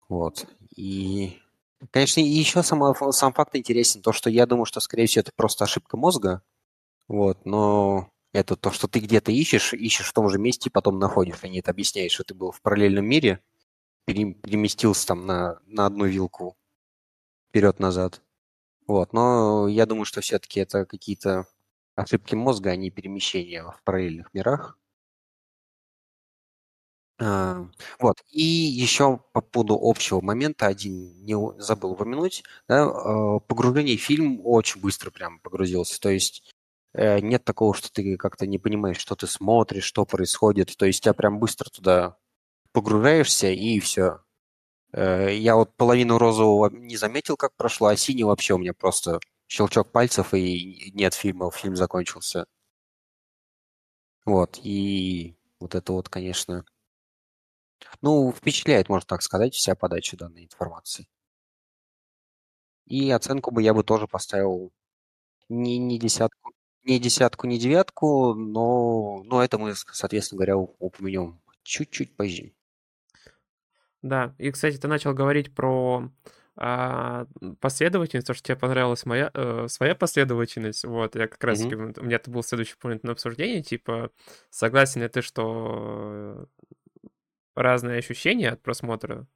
Вот. 0.09 0.47
И, 0.77 1.41
конечно, 1.91 2.21
и 2.21 2.25
еще 2.25 2.63
сам, 2.63 2.95
сам 3.13 3.33
факт 3.33 3.57
интересен, 3.57 4.03
то, 4.03 4.13
что 4.13 4.31
я 4.31 4.47
думаю, 4.47 4.65
что, 4.65 4.81
скорее 4.81 5.07
всего, 5.07 5.21
это 5.21 5.33
просто 5.35 5.65
ошибка 5.65 5.97
мозга, 5.97 6.43
вот, 7.09 7.45
но 7.45 8.11
это 8.33 8.57
то, 8.57 8.71
что 8.71 8.89
ты 8.89 9.01
где-то 9.01 9.33
ищешь, 9.33 9.75
ищешь 9.75 10.09
в 10.09 10.13
том 10.13 10.29
же 10.29 10.39
месте 10.39 10.69
и 10.69 10.73
потом 10.73 10.99
находишь, 10.99 11.39
а 11.43 11.49
не 11.49 11.61
это 11.61 11.71
объясняешь, 11.71 12.13
что 12.13 12.25
ты 12.25 12.35
был 12.35 12.53
в 12.53 12.63
параллельном 12.63 13.05
мире, 13.05 13.41
переместился 14.07 15.07
там 15.07 15.27
на, 15.27 15.61
на 15.67 15.87
одну 15.87 16.07
вилку 16.07 16.57
вперед-назад. 17.51 18.23
Вот, 18.87 19.13
но 19.13 19.69
я 19.69 19.87
думаю, 19.87 20.05
что 20.05 20.21
все-таки 20.21 20.61
это 20.61 20.87
какие-то 20.87 21.47
ошибки 21.95 22.35
мозга, 22.35 22.71
а 22.71 22.77
не 22.77 22.91
перемещения 22.91 23.63
в 23.63 23.81
параллельных 23.85 24.33
мирах. 24.33 24.79
А, 27.19 27.67
вот. 28.01 28.23
И 28.31 28.43
еще 28.43 29.21
по 29.33 29.41
поводу 29.41 29.79
общего 29.81 30.21
момента 30.21 30.67
один 30.67 31.23
не 31.25 31.37
забыл 31.61 31.93
упомянуть. 31.93 32.43
Да, 32.69 32.85
а, 32.85 33.39
погружение 33.41 33.97
в 33.97 34.03
фильм 34.03 34.41
очень 34.45 34.81
быстро 34.81 35.11
прям 35.11 35.39
погрузился. 35.41 36.01
То 36.01 36.09
есть 36.11 36.43
э, 36.95 37.21
нет 37.21 37.45
такого, 37.45 37.75
что 37.75 37.93
ты 37.93 38.17
как-то 38.17 38.47
не 38.47 38.59
понимаешь, 38.59 38.99
что 38.99 39.15
ты 39.17 39.27
смотришь, 39.27 39.85
что 39.85 40.05
происходит. 40.07 40.77
То 40.77 40.87
есть 40.87 41.03
тебя 41.03 41.15
прям 41.15 41.39
быстро 41.39 41.71
туда 41.71 42.17
погружаешься 42.73 43.49
и 43.51 43.81
все. 43.81 44.21
Э, 44.93 45.35
я 45.35 45.57
вот 45.57 45.77
половину 45.77 46.19
розового 46.19 46.71
не 46.71 46.97
заметил, 46.97 47.37
как 47.37 47.55
прошло, 47.57 47.89
а 47.89 47.97
синий 47.97 48.25
вообще 48.25 48.55
у 48.55 48.59
меня 48.59 48.75
просто 48.75 49.21
щелчок 49.49 49.93
пальцев, 49.93 50.35
и 50.35 50.93
нет 50.95 51.15
фильма, 51.15 51.51
фильм 51.51 51.77
закончился. 51.77 52.47
Вот, 54.25 54.59
и 54.63 55.37
вот 55.61 55.75
это 55.75 55.93
вот, 55.93 56.09
конечно, 56.09 56.65
ну, 58.01 58.33
впечатляет, 58.33 58.89
можно 58.89 59.07
так 59.07 59.23
сказать, 59.23 59.55
вся 59.55 59.75
подача 59.75 60.17
данной 60.17 60.45
информации. 60.45 61.09
И 62.87 63.11
оценку 63.11 63.51
бы 63.51 63.63
я 63.63 63.75
бы 63.75 63.85
тоже 63.85 64.07
поставил 64.07 64.73
не, 65.49 65.79
не 65.79 65.99
десятку, 65.99 66.53
не 66.85 66.99
десятку, 66.99 67.47
не 67.47 67.59
девятку, 67.59 68.35
но, 68.35 69.23
но 69.25 69.43
это 69.43 69.59
мы, 69.59 69.75
соответственно 69.75 70.39
говоря, 70.39 70.57
упомянем 70.57 71.41
чуть-чуть 71.63 72.17
позже. 72.17 72.53
Да, 74.03 74.35
и, 74.39 74.51
кстати, 74.51 74.79
ты 74.79 74.89
начал 74.89 75.15
говорить 75.15 75.55
про 75.55 76.11
а, 76.57 77.27
последовательность, 77.61 78.27
то, 78.27 78.35
что 78.35 78.43
тебе 78.43 78.57
понравилась 78.57 79.07
моя, 79.07 79.31
э, 79.33 79.69
своя 79.69 79.95
последовательность, 79.95 80.85
вот, 80.85 81.15
я 81.15 81.29
как 81.29 81.43
раз, 81.45 81.63
mm-hmm. 81.63 82.01
у 82.01 82.05
меня 82.05 82.17
это 82.17 82.31
был 82.31 82.43
следующий 82.43 82.77
пункт 82.77 83.05
на 83.05 83.13
обсуждение, 83.13 83.63
типа, 83.63 84.11
согласен 84.51 85.03
ли 85.03 85.09
ты, 85.09 85.23
что 85.23 86.47
разные 87.55 87.99
ощущения 87.99 88.51
от 88.51 88.63
просмотра, 88.63 89.27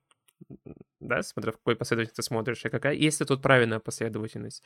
да, 1.01 1.23
смотря 1.23 1.53
в 1.53 1.57
какой 1.57 1.77
последовательности 1.77 2.17
ты 2.17 2.23
смотришь, 2.23 2.65
и 2.65 2.69
какая, 2.69 2.95
есть 2.95 3.21
ли 3.21 3.27
тут 3.27 3.43
правильная 3.43 3.81
последовательность. 3.81 4.63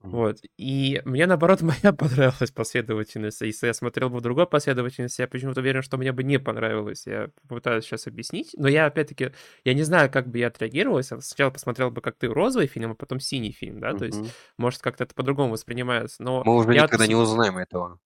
Вот. 0.00 0.38
И 0.56 1.02
мне, 1.04 1.26
наоборот, 1.26 1.60
моя 1.62 1.92
понравилась 1.92 2.50
последовательность. 2.52 3.40
Если 3.40 3.66
я 3.66 3.74
смотрел 3.74 4.10
бы 4.10 4.18
в 4.18 4.20
другой 4.20 4.46
последовательности, 4.46 5.20
я 5.20 5.28
почему-то 5.28 5.60
уверен, 5.60 5.82
что 5.82 5.96
мне 5.96 6.12
бы 6.12 6.22
не 6.22 6.38
понравилось. 6.38 7.06
Я 7.06 7.30
попытаюсь 7.48 7.84
сейчас 7.84 8.06
объяснить. 8.06 8.54
Но 8.56 8.68
я, 8.68 8.86
опять-таки, 8.86 9.32
я 9.64 9.74
не 9.74 9.82
знаю, 9.82 10.10
как 10.10 10.28
бы 10.28 10.38
я 10.38 10.48
отреагировал. 10.48 10.98
Я 10.98 11.02
сначала 11.02 11.50
посмотрел 11.50 11.90
бы, 11.90 12.00
как 12.00 12.16
ты, 12.16 12.28
розовый 12.28 12.68
фильм, 12.68 12.92
а 12.92 12.94
потом 12.94 13.18
синий 13.18 13.52
фильм, 13.52 13.80
да? 13.80 13.90
Uh-huh. 13.90 13.98
То 13.98 14.04
есть, 14.04 14.20
может, 14.56 14.82
как-то 14.82 15.04
это 15.04 15.14
по-другому 15.14 15.52
воспринимается. 15.52 16.22
Но 16.22 16.44
Мы 16.44 16.54
уже 16.54 16.72
я 16.74 16.84
никогда 16.84 17.04
вот... 17.04 17.08
не 17.08 17.16
узнаем 17.16 17.58
этого. 17.58 17.98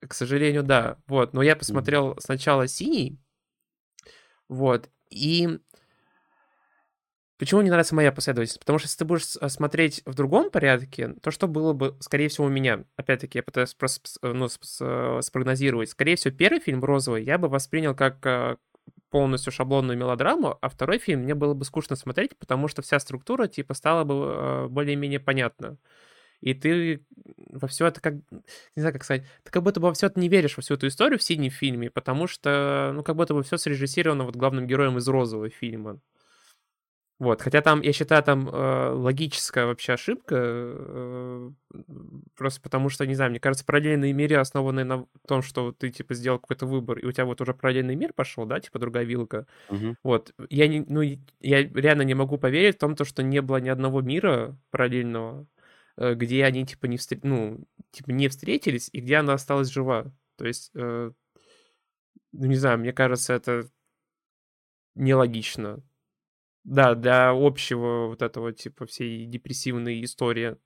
К 0.00 0.14
сожалению, 0.14 0.62
да. 0.62 0.96
Вот. 1.06 1.34
Но 1.34 1.42
я 1.42 1.56
посмотрел 1.56 2.12
uh-huh. 2.12 2.20
сначала 2.20 2.66
синий, 2.66 3.20
вот, 4.52 4.90
и 5.10 5.58
Почему 7.38 7.60
не 7.60 7.70
нравится 7.70 7.96
моя 7.96 8.12
последовательность? 8.12 8.60
Потому 8.60 8.78
что 8.78 8.86
если 8.86 8.98
ты 8.98 9.04
будешь 9.04 9.24
смотреть 9.24 10.02
в 10.06 10.14
другом 10.14 10.48
порядке, 10.48 11.14
то 11.22 11.32
что 11.32 11.48
было 11.48 11.72
бы, 11.72 11.96
скорее 11.98 12.28
всего, 12.28 12.46
у 12.46 12.48
меня? 12.48 12.84
Опять-таки, 12.94 13.38
я 13.38 13.42
пытаюсь 13.42 13.74
просто 13.74 14.08
ну, 14.22 14.46
спрогнозировать. 15.20 15.90
Скорее 15.90 16.14
всего, 16.14 16.32
первый 16.32 16.60
фильм 16.60 16.84
«Розовый» 16.84 17.24
я 17.24 17.38
бы 17.38 17.48
воспринял 17.48 17.96
как 17.96 18.24
э, 18.26 18.58
полностью 19.10 19.52
шаблонную 19.52 19.98
мелодраму, 19.98 20.56
а 20.60 20.68
второй 20.68 20.98
фильм 20.98 21.22
мне 21.22 21.34
было 21.34 21.54
бы 21.54 21.64
скучно 21.64 21.96
смотреть, 21.96 22.38
потому 22.38 22.68
что 22.68 22.80
вся 22.80 23.00
структура, 23.00 23.48
типа, 23.48 23.74
стала 23.74 24.04
бы 24.04 24.14
э, 24.14 24.68
более-менее 24.68 25.18
понятна. 25.18 25.78
И 26.42 26.54
ты 26.54 27.02
во 27.50 27.68
все 27.68 27.86
это 27.86 28.00
как... 28.00 28.14
Не 28.14 28.80
знаю, 28.80 28.92
как 28.92 29.04
сказать. 29.04 29.24
Ты 29.44 29.50
как 29.50 29.62
будто 29.62 29.80
бы 29.80 29.86
во 29.86 29.94
все 29.94 30.08
это 30.08 30.20
не 30.20 30.28
веришь, 30.28 30.56
во 30.56 30.62
всю 30.62 30.74
эту 30.74 30.88
историю 30.88 31.18
в 31.18 31.22
синем 31.22 31.50
фильме, 31.50 31.90
потому 31.90 32.26
что, 32.26 32.90
ну, 32.94 33.02
как 33.02 33.16
будто 33.16 33.32
бы 33.32 33.42
все 33.42 33.56
срежиссировано 33.56 34.24
вот 34.24 34.36
главным 34.36 34.66
героем 34.66 34.98
из 34.98 35.08
розового 35.08 35.48
фильма. 35.48 36.00
Вот, 37.18 37.40
хотя 37.40 37.60
там, 37.60 37.82
я 37.82 37.92
считаю, 37.92 38.20
там 38.24 38.48
э, 38.48 38.88
логическая 38.94 39.66
вообще 39.66 39.92
ошибка, 39.92 40.34
э, 40.36 41.50
просто 42.34 42.60
потому 42.60 42.88
что, 42.88 43.06
не 43.06 43.14
знаю, 43.14 43.30
мне 43.30 43.38
кажется, 43.38 43.64
параллельные 43.64 44.12
миры 44.12 44.34
основаны 44.34 44.82
на 44.82 45.06
том, 45.28 45.42
что 45.42 45.70
ты, 45.70 45.90
типа, 45.90 46.14
сделал 46.14 46.40
какой-то 46.40 46.66
выбор, 46.66 46.98
и 46.98 47.06
у 47.06 47.12
тебя 47.12 47.24
вот 47.24 47.40
уже 47.40 47.54
параллельный 47.54 47.94
мир 47.94 48.12
пошел, 48.12 48.44
да, 48.44 48.58
типа, 48.58 48.80
другая 48.80 49.04
вилка. 49.04 49.46
Угу. 49.68 49.96
Вот, 50.02 50.34
я, 50.50 50.66
не, 50.66 50.80
ну, 50.80 51.00
я 51.00 51.62
реально 51.62 52.02
не 52.02 52.14
могу 52.14 52.38
поверить 52.38 52.74
в 52.74 52.80
том, 52.80 52.96
то, 52.96 53.04
что 53.04 53.22
не 53.22 53.40
было 53.40 53.58
ни 53.58 53.68
одного 53.68 54.00
мира 54.00 54.56
параллельного, 54.72 55.46
где 55.96 56.44
они, 56.44 56.66
типа, 56.66 56.86
не, 56.86 56.96
встр... 56.96 57.18
ну, 57.22 57.64
типа, 57.90 58.10
не 58.10 58.28
встретились, 58.28 58.88
и 58.92 59.00
где 59.00 59.16
она 59.16 59.34
осталась 59.34 59.68
жива. 59.68 60.14
То 60.36 60.46
есть, 60.46 60.70
э, 60.74 61.12
ну, 62.32 62.46
не 62.46 62.56
знаю, 62.56 62.78
мне 62.78 62.92
кажется, 62.92 63.34
это 63.34 63.68
нелогично 64.94 65.82
да, 66.64 66.94
для 66.94 67.30
общего 67.30 68.06
вот 68.08 68.22
этого, 68.22 68.52
типа, 68.52 68.86
всей 68.86 69.26
депрессивной 69.26 70.02
истории, 70.04 70.56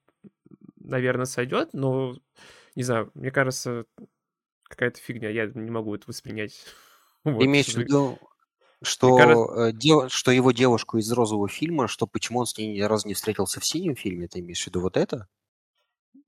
наверное, 0.76 1.24
сойдет, 1.24 1.70
но, 1.72 2.16
не 2.74 2.82
знаю, 2.82 3.10
мне 3.14 3.30
кажется, 3.30 3.86
какая-то 4.64 5.00
фигня, 5.00 5.30
я 5.30 5.46
не 5.46 5.70
могу 5.70 5.94
это 5.94 6.04
воспринять. 6.06 6.64
Вот. 7.24 7.42
Имеешь 7.42 7.74
в 7.74 7.78
виду, 7.78 8.20
что, 8.82 9.16
кажется... 9.16 9.68
Э, 9.68 9.72
дев... 9.72 10.12
что 10.12 10.30
его 10.30 10.52
девушку 10.52 10.98
из 10.98 11.10
розового 11.10 11.48
фильма, 11.48 11.88
что 11.88 12.06
почему 12.06 12.40
он 12.40 12.46
с 12.46 12.56
ней 12.56 12.74
ни 12.74 12.80
разу 12.80 13.08
не 13.08 13.14
встретился 13.14 13.60
в 13.60 13.64
синем 13.64 13.96
фильме, 13.96 14.28
ты 14.28 14.40
имеешь 14.40 14.62
в 14.62 14.66
виду 14.66 14.80
вот 14.80 14.96
это? 14.96 15.28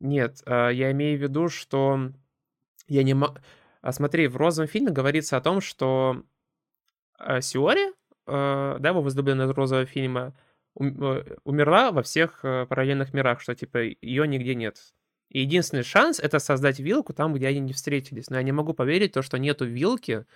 Нет, 0.00 0.42
а, 0.46 0.70
я 0.70 0.90
имею 0.92 1.18
в 1.18 1.22
виду, 1.22 1.48
что 1.48 2.12
я 2.86 3.02
не 3.02 3.14
могу... 3.14 3.34
А 3.80 3.92
смотри, 3.92 4.26
в 4.28 4.36
розовом 4.36 4.68
фильме 4.68 4.90
говорится 4.90 5.36
о 5.36 5.40
том, 5.40 5.60
что 5.60 6.22
а, 7.18 7.40
Сиори, 7.40 7.92
да, 8.26 8.76
его 8.88 9.00
возлюбленная 9.00 9.50
розового 9.52 9.86
фильма, 9.86 10.34
э, 10.78 11.36
умерла 11.44 11.92
во 11.92 12.02
всех 12.02 12.40
э, 12.44 12.66
параллельных 12.66 13.14
мирах, 13.14 13.40
что, 13.40 13.54
типа, 13.54 13.78
ее 13.78 14.28
нигде 14.28 14.54
нет. 14.54 14.92
И 15.30 15.40
единственный 15.40 15.82
шанс— 15.82 16.20
это 16.20 16.38
создать 16.38 16.78
вилку 16.78 17.14
там, 17.14 17.34
где 17.34 17.48
они 17.48 17.60
не 17.60 17.72
встретились. 17.72 18.28
Но 18.30 18.36
я 18.36 18.42
не 18.42 18.52
могу 18.52 18.74
поверить, 18.74 19.12
то, 19.12 19.22
что 19.22 19.38
нету 19.38 19.64
вилки, 19.64 20.26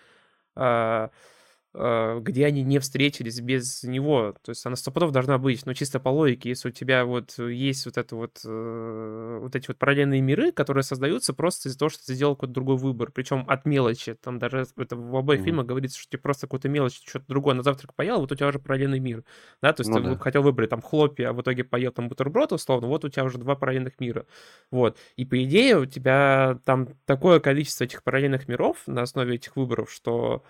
где 1.75 2.45
они 2.45 2.63
не 2.63 2.79
встретились 2.81 3.41
без 3.41 3.83
него. 3.83 4.35
То 4.43 4.51
есть 4.51 4.65
она 4.67 4.77
сто 4.77 4.91
пудов 4.91 5.11
должна 5.11 5.39
быть, 5.39 5.65
но 5.65 5.73
чисто 5.73 6.01
по 6.01 6.11
логике, 6.11 6.51
если 6.51 6.69
у 6.69 6.71
тебя 6.73 7.07
вот 7.07 7.39
есть 7.39 7.87
вот 7.87 7.97
это 7.97 8.15
вот, 8.15 8.41
э, 8.45 9.39
вот 9.41 9.57
эти 9.57 9.69
вот 9.69 9.79
параллельные 9.79 10.21
миры, 10.21 10.53
которые 10.53 10.85
создаются 10.85 11.33
просто 11.33 11.69
из-за 11.69 11.79
того, 11.79 11.89
что 11.89 12.05
ты 12.05 12.15
сделал 12.15 12.35
какой-то 12.35 12.53
другой 12.53 12.77
выбор, 12.77 13.11
причем 13.11 13.45
от 13.49 13.65
мелочи. 13.65 14.15
Там 14.15 14.39
даже 14.39 14.67
это 14.77 14.97
в 14.97 15.17
обоих 15.17 15.41
mm-hmm. 15.41 15.45
фильмах 15.45 15.67
говорится, 15.67 15.99
что 15.99 16.11
тебе 16.11 16.21
просто 16.21 16.47
какую-то 16.47 16.69
мелочь, 16.69 17.01
что-то 17.07 17.25
другое 17.29 17.55
на 17.55 17.63
завтрак 17.63 17.95
поел, 17.95 18.21
вот 18.21 18.31
у 18.33 18.35
тебя 18.35 18.49
уже 18.49 18.59
параллельный 18.59 19.01
мир. 19.01 19.25
Да, 19.63 19.73
то 19.73 19.81
есть 19.81 19.91
ну, 19.91 19.97
ты 19.97 20.03
да. 20.03 20.19
хотел 20.19 20.43
выбрать 20.43 20.69
там 20.69 20.83
хлопья, 20.83 21.31
а 21.31 21.33
в 21.33 21.41
итоге 21.41 21.65
поел 21.65 21.93
там 21.93 22.09
бутерброд, 22.09 22.53
условно, 22.53 22.89
вот 22.89 23.07
у 23.07 23.09
тебя 23.09 23.25
уже 23.25 23.39
два 23.39 23.57
параллельных 23.57 23.99
мира. 23.99 24.27
Вот. 24.71 24.99
И 25.17 25.25
по 25.25 25.43
идее 25.43 25.79
у 25.79 25.87
тебя 25.87 26.59
там 26.67 26.89
такое 27.07 27.41
количество 27.41 27.85
этих 27.85 28.03
параллельных 28.03 28.47
миров 28.47 28.77
на 28.87 29.03
основе 29.03 29.37
этих 29.37 29.57
выборов, 29.57 29.91
что 29.91 30.45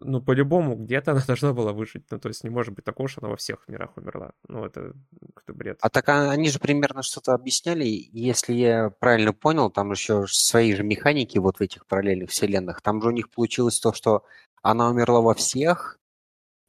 ну, 0.00 0.20
по-любому, 0.20 0.76
где-то 0.76 1.12
она 1.12 1.20
должна 1.26 1.52
была 1.52 1.72
выжить. 1.72 2.04
Ну, 2.10 2.18
то 2.18 2.28
есть 2.28 2.44
не 2.44 2.50
может 2.50 2.74
быть 2.74 2.84
такого, 2.84 3.08
что 3.08 3.20
она 3.20 3.30
во 3.30 3.36
всех 3.36 3.66
мирах 3.68 3.96
умерла. 3.96 4.32
Ну, 4.48 4.64
это 4.64 4.92
какой-то 5.34 5.52
бред. 5.52 5.78
А 5.80 5.88
так 5.88 6.08
а, 6.08 6.30
они 6.30 6.50
же 6.50 6.58
примерно 6.58 7.02
что-то 7.02 7.34
объясняли. 7.34 7.84
Если 8.12 8.54
я 8.54 8.90
правильно 8.90 9.32
понял, 9.32 9.70
там 9.70 9.90
еще 9.90 10.26
свои 10.28 10.74
же 10.74 10.82
механики 10.82 11.38
вот 11.38 11.58
в 11.58 11.60
этих 11.60 11.86
параллельных 11.86 12.30
вселенных. 12.30 12.80
Там 12.80 13.02
же 13.02 13.08
у 13.08 13.12
них 13.12 13.30
получилось 13.30 13.80
то, 13.80 13.92
что 13.92 14.24
она 14.62 14.88
умерла 14.88 15.20
во 15.20 15.34
всех, 15.34 15.98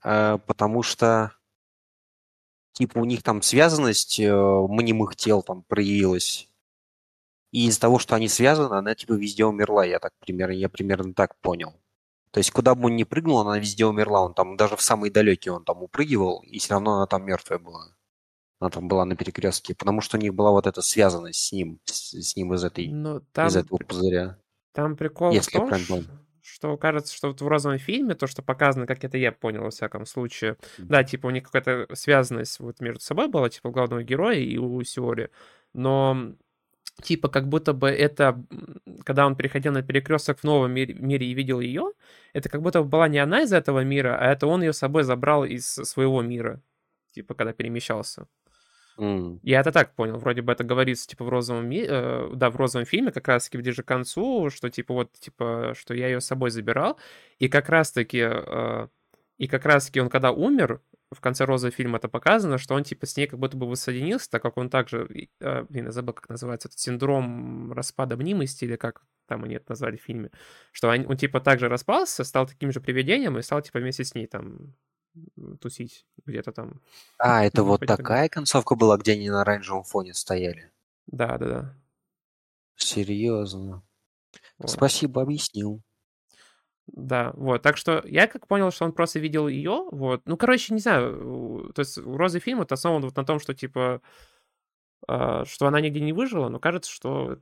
э, 0.04 0.38
потому 0.46 0.84
что 0.84 1.32
типа 2.74 3.00
у 3.00 3.06
них 3.06 3.24
там 3.24 3.42
связанность 3.42 4.20
э, 4.20 4.32
мнимых 4.32 5.16
тел 5.16 5.42
там 5.44 5.64
проявилась. 5.64 6.48
И 7.52 7.68
из-за 7.68 7.82
того, 7.82 7.98
что 7.98 8.16
они 8.16 8.28
связаны, 8.28 8.76
она 8.76 8.94
типа 8.94 9.14
везде 9.14 9.46
умерла. 9.46 9.84
Я 9.86 10.00
так 10.00 10.14
примерно, 10.20 10.54
я 10.54 10.70
примерно 10.70 11.14
так 11.14 11.36
понял. 11.42 11.74
То 12.32 12.40
есть 12.40 12.52
куда 12.52 12.76
бы 12.76 12.88
он 12.88 12.96
ни 12.96 13.04
прыгнул, 13.04 13.40
она 13.40 13.58
везде 13.58 13.86
умерла. 13.86 14.22
Он 14.22 14.34
там 14.34 14.56
даже 14.56 14.76
в 14.76 14.82
самые 14.82 15.12
далекие 15.12 15.54
он 15.54 15.64
там 15.64 15.82
упрыгивал, 15.82 16.44
и 16.44 16.60
все 16.60 16.74
равно 16.74 16.98
она 16.98 17.08
там 17.08 17.26
мертвая 17.26 17.60
была. 17.60 17.96
Она 18.60 18.70
там 18.70 18.88
была 18.88 19.06
на 19.06 19.16
перекрестке, 19.16 19.74
потому 19.74 20.02
что 20.02 20.18
у 20.18 20.20
них 20.20 20.34
была 20.34 20.52
вот 20.52 20.68
эта 20.68 20.82
связанность 20.82 21.40
с 21.40 21.52
ним, 21.52 21.80
с, 21.86 22.12
с 22.14 22.36
ним 22.36 22.54
из 22.54 22.64
этой, 22.64 22.88
Но 22.90 23.22
там, 23.32 23.48
из 23.48 23.56
этого 23.56 23.78
пузыря. 23.78 24.38
Там 24.74 24.96
прикол 24.98 25.32
Если 25.32 25.58
в 25.58 25.70
том, 25.70 25.80
что, 25.80 26.04
что 26.42 26.78
кажется, 26.78 27.16
что 27.16 27.30
вот 27.30 27.42
в 27.42 27.48
розовом 27.48 27.80
фильме 27.80 28.16
то, 28.16 28.28
что 28.28 28.42
показано, 28.44 28.86
как 28.86 29.04
это 29.04 29.18
я 29.18 29.32
понял 29.32 29.64
во 29.64 29.70
всяком 29.70 30.06
случае, 30.06 30.52
mm-hmm. 30.52 30.86
да, 30.86 31.04
типа 31.04 31.28
у 31.28 31.30
них 31.30 31.50
какая-то 31.50 31.96
связанность 31.96 32.60
вот 32.60 32.82
между 32.82 33.02
собой 33.02 33.30
была, 33.30 33.50
типа 33.50 33.68
у 33.68 33.72
главного 33.72 34.04
героя 34.04 34.38
и 34.38 34.58
у 34.58 34.84
Сиори, 34.84 35.32
но 35.74 36.34
типа 37.02 37.30
как 37.30 37.48
будто 37.48 37.74
бы 37.74 37.90
это, 37.90 38.44
когда 39.04 39.26
он 39.26 39.36
переходил 39.36 39.74
на 39.74 39.82
перекресток 39.82 40.40
в 40.40 40.44
новом 40.44 40.72
мире, 40.72 40.94
мире 40.94 41.28
и 41.28 41.34
видел 41.34 41.60
ее, 41.60 41.92
это 42.34 42.50
как 42.50 42.62
будто 42.62 42.82
бы 42.84 42.90
была 42.90 43.08
не 43.08 43.20
она 43.20 43.42
из 43.42 43.54
этого 43.54 43.84
мира, 43.84 44.18
а 44.20 44.32
это 44.32 44.48
он 44.48 44.62
ее 44.62 44.74
с 44.74 44.78
собой 44.78 45.04
забрал 45.04 45.46
из 45.46 45.66
своего 45.66 46.22
мира, 46.22 46.62
типа 47.14 47.34
когда 47.34 47.54
перемещался. 47.54 48.28
Mm. 48.98 49.40
Я 49.44 49.62
это 49.62 49.72
так 49.72 49.96
понял, 49.96 50.18
вроде 50.18 50.42
бы 50.42 50.52
это 50.52 50.66
говорится 50.66 51.08
типа 51.08 51.24
в 51.24 51.30
розовом 51.30 51.70
ми... 51.70 51.86
э, 51.88 52.32
да 52.36 52.50
в 52.50 52.58
розовом 52.58 52.86
фильме 52.86 53.12
как 53.12 53.30
раз 53.30 53.46
таки 53.46 53.58
ближе 53.58 53.82
к 53.82 53.88
концу, 53.88 54.50
что 54.50 54.70
типа 54.70 54.94
вот 54.94 55.14
типа 55.14 55.74
что 55.78 55.94
я 55.94 56.08
ее 56.08 56.20
с 56.20 56.26
собой 56.26 56.50
забирал 56.50 57.00
и 57.38 57.48
как 57.48 57.70
раз 57.70 57.94
таки 57.94 58.20
э, 58.22 58.88
и 59.38 59.48
как 59.48 59.66
раз 59.66 59.86
таки 59.86 60.02
он 60.02 60.10
когда 60.10 60.32
умер, 60.32 60.82
в 61.12 61.22
конце 61.22 61.46
розового 61.46 61.76
фильма 61.76 61.98
это 61.98 62.08
показано, 62.08 62.58
что 62.58 62.76
он 62.76 62.84
типа 62.84 63.06
с 63.06 63.18
ней 63.18 63.28
как 63.28 63.40
будто 63.40 63.58
бы 63.58 63.68
воссоединился, 63.68 64.30
так 64.30 64.42
как 64.42 64.58
он 64.58 64.70
также, 64.70 65.28
э, 65.40 65.64
блин, 65.64 65.86
я 65.86 65.92
забыл, 65.92 66.14
как 66.14 66.30
называется, 66.30 66.68
этот 66.68 66.80
синдром 66.80 67.72
распада 67.74 68.16
мнимости, 68.16 68.66
или 68.66 68.76
как 68.76 69.04
там 69.28 69.44
они 69.44 69.56
это 69.56 69.66
назвали 69.70 69.98
в 69.98 70.04
фильме, 70.04 70.32
что 70.72 70.90
он, 70.90 71.06
он 71.08 71.18
типа 71.18 71.40
также 71.40 71.68
распался, 71.68 72.24
стал 72.24 72.48
таким 72.48 72.72
же 72.72 72.80
привидением 72.80 73.38
и 73.38 73.42
стал 73.42 73.62
типа 73.62 73.80
вместе 73.80 74.04
с 74.04 74.14
ней 74.14 74.28
там 74.28 74.76
тусить 75.60 76.06
где-то 76.26 76.52
там. 76.52 76.82
А, 77.18 77.44
это 77.44 77.64
вот 77.66 77.86
такая 77.86 78.26
так. 78.26 78.34
концовка 78.34 78.76
была, 78.76 78.98
где 78.98 79.14
они 79.14 79.30
на 79.30 79.42
оранжевом 79.42 79.84
фоне 79.84 80.14
стояли? 80.14 80.72
Да, 81.08 81.38
да, 81.38 81.46
да. 81.48 81.76
Серьезно. 82.76 83.84
Вот. 84.58 84.70
Спасибо, 84.70 85.22
объяснил. 85.22 85.82
Да, 86.94 87.32
вот. 87.36 87.62
Так 87.62 87.78
что 87.78 88.04
я 88.06 88.28
как 88.28 88.48
понял, 88.48 88.72
что 88.72 88.86
он 88.86 88.92
просто 88.94 89.20
видел 89.20 89.48
ее, 89.48 89.86
вот. 89.92 90.22
Ну, 90.26 90.38
короче, 90.38 90.74
не 90.74 90.80
знаю. 90.80 91.72
То 91.76 91.82
есть 91.82 91.98
розы 91.98 92.40
фильм 92.40 92.62
это 92.62 92.76
основан 92.76 93.02
вот 93.04 93.16
на 93.16 93.26
том, 93.26 93.40
что 93.40 93.54
типа 93.54 94.02
э, 95.08 95.44
что 95.46 95.68
она 95.68 95.82
нигде 95.82 96.00
не 96.02 96.14
выжила, 96.14 96.50
но 96.50 96.60
кажется, 96.60 96.92
что 96.92 97.40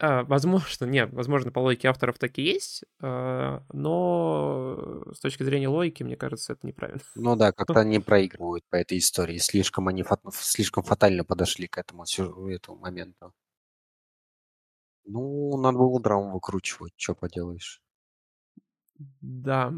э, 0.00 0.22
возможно, 0.24 0.84
нет, 0.86 1.12
возможно, 1.12 1.50
по 1.50 1.60
логике 1.60 1.88
авторов 1.88 2.18
так 2.18 2.38
и 2.38 2.42
есть, 2.42 2.84
э, 3.00 3.60
но 3.72 5.02
с 5.12 5.20
точки 5.20 5.42
зрения 5.42 5.68
логики, 5.68 6.02
мне 6.02 6.16
кажется, 6.16 6.52
это 6.54 6.66
неправильно. 6.66 7.00
Ну 7.14 7.36
да, 7.36 7.52
как-то 7.52 7.80
они 7.80 7.98
проигрывают 8.00 8.64
по 8.70 8.76
этой 8.76 8.98
истории. 8.98 9.38
Слишком 9.38 9.88
они 9.88 10.04
слишком 10.32 10.84
фатально 10.84 11.24
подошли 11.24 11.66
к 11.66 11.78
этому, 11.78 12.04
этому 12.48 12.78
моменту. 12.78 13.32
Ну, 15.04 15.56
надо 15.56 15.78
было 15.78 16.00
драму 16.00 16.32
выкручивать, 16.32 16.92
что 16.96 17.14
поделаешь. 17.14 17.80
Да. 19.20 19.72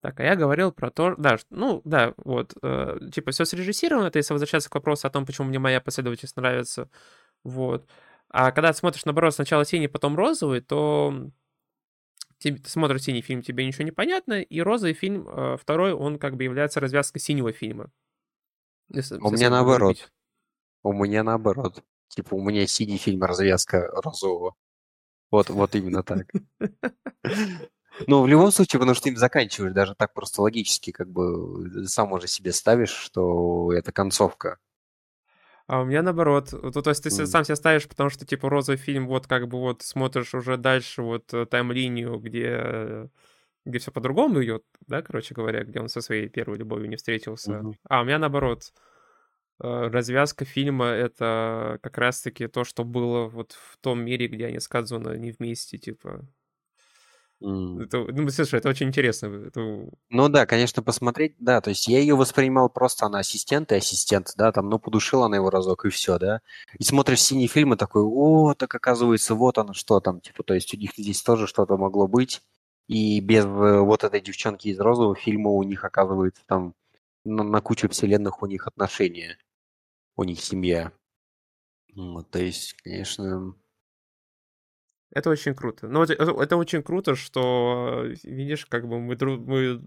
Так, 0.00 0.18
а 0.20 0.24
я 0.24 0.34
говорил 0.34 0.72
про 0.72 0.90
то, 0.90 1.14
да, 1.16 1.36
ну, 1.50 1.82
да, 1.84 2.14
вот, 2.16 2.54
э, 2.62 2.98
типа, 3.12 3.32
все 3.32 3.44
срежиссировано, 3.44 4.06
это 4.06 4.18
если 4.18 4.32
возвращаться 4.32 4.70
к 4.70 4.74
вопросу 4.74 5.06
о 5.06 5.10
том, 5.10 5.26
почему 5.26 5.48
мне 5.48 5.58
моя 5.58 5.78
последовательность 5.80 6.36
нравится, 6.36 6.88
вот. 7.44 7.86
А 8.30 8.50
когда 8.52 8.72
ты 8.72 8.78
смотришь, 8.78 9.04
наоборот, 9.04 9.34
сначала 9.34 9.66
синий, 9.66 9.88
потом 9.88 10.16
розовый, 10.16 10.62
то 10.62 11.30
ты, 12.38 12.56
ты 12.56 12.70
смотришь 12.70 13.02
синий 13.02 13.20
фильм, 13.20 13.42
тебе 13.42 13.66
ничего 13.66 13.84
не 13.84 13.90
понятно, 13.90 14.40
и 14.40 14.60
розовый 14.60 14.94
фильм, 14.94 15.28
э, 15.28 15.56
второй, 15.60 15.92
он 15.92 16.18
как 16.18 16.36
бы 16.36 16.44
является 16.44 16.80
развязкой 16.80 17.20
синего 17.20 17.52
фильма. 17.52 17.90
Если, 18.88 19.18
у 19.18 19.30
меня 19.30 19.50
наоборот. 19.50 20.10
У 20.82 20.94
меня 20.94 21.22
наоборот. 21.22 21.84
Типа, 22.08 22.34
у 22.34 22.42
меня 22.42 22.66
синий 22.66 22.96
фильм, 22.96 23.22
развязка 23.22 23.88
розового. 24.02 24.54
Вот, 25.30 25.50
вот 25.50 25.74
именно 25.74 26.02
так. 26.02 26.26
Ну, 28.06 28.22
в 28.22 28.28
любом 28.28 28.50
случае, 28.50 28.80
потому 28.80 28.94
что 28.94 29.04
ты 29.04 29.10
им 29.10 29.16
заканчиваешь, 29.16 29.72
даже 29.72 29.94
так 29.94 30.12
просто 30.12 30.42
логически, 30.42 30.90
как 30.90 31.10
бы 31.10 31.86
сам 31.86 32.12
уже 32.12 32.26
себе 32.26 32.52
ставишь, 32.52 32.90
что 32.90 33.72
это 33.72 33.92
концовка. 33.92 34.58
А 35.66 35.82
у 35.82 35.84
меня 35.84 36.02
наоборот. 36.02 36.50
То, 36.50 36.82
то 36.82 36.90
есть 36.90 37.04
ты 37.04 37.10
mm. 37.10 37.26
сам 37.26 37.44
себе 37.44 37.54
ставишь, 37.54 37.86
потому 37.86 38.10
что, 38.10 38.26
типа, 38.26 38.50
розовый 38.50 38.76
фильм, 38.76 39.06
вот 39.06 39.28
как 39.28 39.46
бы 39.46 39.60
вот 39.60 39.82
смотришь 39.82 40.34
уже 40.34 40.56
дальше 40.56 41.00
вот 41.00 41.32
э, 41.32 41.46
тайм-линию, 41.46 42.18
где, 42.18 43.08
где 43.64 43.78
все 43.78 43.92
по-другому 43.92 44.42
идет, 44.42 44.64
да, 44.88 45.00
короче 45.00 45.32
говоря, 45.32 45.62
где 45.62 45.78
он 45.78 45.88
со 45.88 46.00
своей 46.00 46.28
первой 46.28 46.58
любовью 46.58 46.88
не 46.88 46.96
встретился. 46.96 47.52
Mm-hmm. 47.52 47.74
А 47.88 48.00
у 48.00 48.04
меня 48.04 48.18
наоборот. 48.18 48.72
Э, 49.62 49.88
развязка 49.88 50.44
фильма— 50.44 50.86
это 50.86 51.78
как 51.82 51.98
раз-таки 51.98 52.48
то, 52.48 52.64
что 52.64 52.82
было 52.82 53.28
вот 53.28 53.52
в 53.52 53.76
том 53.78 54.04
мире, 54.04 54.26
где 54.26 54.46
они 54.46 54.58
с 54.58 54.66
Кадзуна 54.66 55.16
не 55.18 55.30
вместе, 55.30 55.78
типа. 55.78 56.26
Mm. 57.42 57.84
Это, 57.84 57.98
ну, 57.98 58.28
слушай, 58.28 58.58
это 58.58 58.68
очень 58.68 58.88
интересно. 58.88 59.46
Это... 59.46 59.88
Ну 60.10 60.28
да, 60.28 60.44
конечно, 60.44 60.82
посмотреть, 60.82 61.36
да, 61.38 61.60
то 61.60 61.70
есть 61.70 61.88
я 61.88 61.98
ее 61.98 62.14
воспринимал 62.14 62.68
просто, 62.68 63.06
она 63.06 63.20
ассистент 63.20 63.72
и 63.72 63.76
ассистент, 63.76 64.34
да, 64.36 64.52
там, 64.52 64.68
ну, 64.68 64.78
подушила 64.78 65.26
она 65.26 65.36
его 65.36 65.48
разок, 65.48 65.86
и 65.86 65.88
все, 65.88 66.18
да. 66.18 66.42
И 66.78 66.84
смотришь 66.84 67.22
синие 67.22 67.48
фильмы, 67.48 67.76
такой, 67.76 68.02
о, 68.02 68.54
так 68.54 68.74
оказывается, 68.74 69.34
вот 69.34 69.56
оно 69.56 69.72
что 69.72 70.00
там, 70.00 70.20
типа, 70.20 70.42
то 70.42 70.54
есть 70.54 70.74
у 70.74 70.76
них 70.76 70.92
здесь 70.96 71.22
тоже 71.22 71.46
что-то 71.46 71.78
могло 71.78 72.06
быть, 72.06 72.42
и 72.88 73.20
без 73.20 73.44
э, 73.44 73.80
вот 73.80 74.04
этой 74.04 74.20
девчонки 74.20 74.68
из 74.68 74.78
розового 74.78 75.14
фильма 75.14 75.50
у 75.50 75.62
них, 75.62 75.84
оказывается, 75.84 76.42
там 76.46 76.74
на, 77.24 77.42
на 77.42 77.60
кучу 77.62 77.88
вселенных 77.88 78.42
у 78.42 78.46
них 78.46 78.66
отношения, 78.66 79.38
у 80.16 80.24
них 80.24 80.40
семья. 80.40 80.92
Вот, 81.94 82.30
то 82.30 82.38
есть, 82.38 82.74
конечно, 82.82 83.54
это 85.12 85.30
очень 85.30 85.54
круто. 85.54 85.88
Но 85.88 86.04
это, 86.04 86.14
это 86.14 86.56
очень 86.56 86.82
круто, 86.82 87.16
что, 87.16 88.04
видишь, 88.22 88.66
как 88.66 88.86
бы 88.86 89.00
мы, 89.00 89.16
друг, 89.16 89.40
мы 89.40 89.80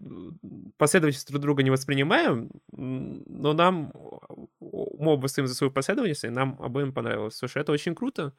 последовательность 0.77 1.29
друг 1.29 1.41
друга 1.41 1.63
не 1.63 1.71
воспринимаем, 1.71 2.51
но 2.71 3.53
нам, 3.53 3.91
мы 4.59 5.13
оба 5.13 5.27
стоим 5.27 5.47
за 5.47 5.55
свою 5.55 5.71
последовательность, 5.71 6.25
и 6.25 6.29
нам 6.29 6.57
обоим 6.59 6.93
понравилось. 6.93 7.35
Слушай, 7.35 7.61
это 7.61 7.71
очень 7.71 7.95
круто. 7.95 8.33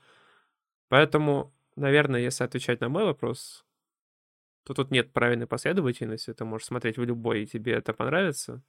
Поэтому, 0.89 1.55
наверное, 1.77 2.21
если 2.21 2.45
отвечать 2.45 2.81
на 2.81 2.89
мой 2.89 3.05
вопрос, 3.05 3.65
то 4.65 4.75
тут 4.75 4.91
нет 4.91 5.13
правильной 5.13 5.47
последовательности. 5.47 6.33
Ты 6.35 6.45
можешь 6.45 6.67
смотреть 6.67 6.99
в 6.99 7.05
любой, 7.05 7.43
и 7.43 7.47
тебе 7.47 7.73
это 7.73 7.95
понравится. 7.95 8.63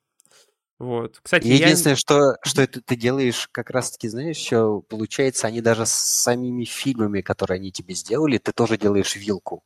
Вот. 0.78 1.20
Кстати, 1.22 1.48
Единственное, 1.48 1.94
я... 1.94 1.98
что, 1.98 2.38
что 2.44 2.62
это 2.62 2.82
ты 2.82 2.96
делаешь, 2.96 3.48
как 3.52 3.70
раз-таки, 3.70 4.10
знаешь, 4.10 4.38
еще 4.38 4.82
получается, 4.90 5.48
они 5.48 5.62
даже 5.62 5.86
с 5.86 5.92
самими 5.92 6.66
фильмами, 6.66 7.22
которые 7.22 7.56
они 7.56 7.72
тебе 7.72 7.96
сделали, 7.96 8.38
ты 8.38 8.52
тоже 8.52 8.78
делаешь 8.78 9.16
вилку 9.16 9.64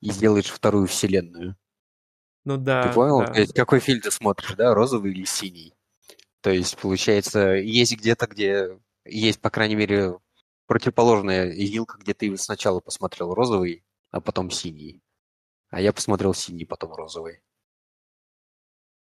и 0.00 0.10
сделаешь 0.10 0.50
вторую 0.50 0.88
вселенную. 0.88 1.56
Ну 2.44 2.56
да. 2.56 2.88
Ты 2.88 2.94
понял? 2.94 3.20
Да. 3.20 3.26
То 3.26 3.40
есть, 3.40 3.54
какой 3.54 3.78
фильм 3.78 4.00
ты 4.00 4.10
смотришь, 4.10 4.54
да, 4.56 4.74
розовый 4.74 5.12
или 5.12 5.24
синий? 5.24 5.74
То 6.40 6.50
есть, 6.50 6.76
получается, 6.76 7.50
есть 7.50 7.96
где-то, 7.96 8.26
где 8.26 8.80
есть, 9.04 9.40
по 9.40 9.50
крайней 9.50 9.76
мере, 9.76 10.18
противоположная 10.66 11.46
вилка, 11.46 11.98
где 11.98 12.14
ты 12.14 12.36
сначала 12.36 12.80
посмотрел 12.80 13.32
розовый, 13.32 13.84
а 14.10 14.20
потом 14.20 14.50
синий. 14.50 15.02
А 15.70 15.80
я 15.80 15.92
посмотрел 15.92 16.34
синий, 16.34 16.64
потом 16.64 16.92
розовый. 16.94 17.42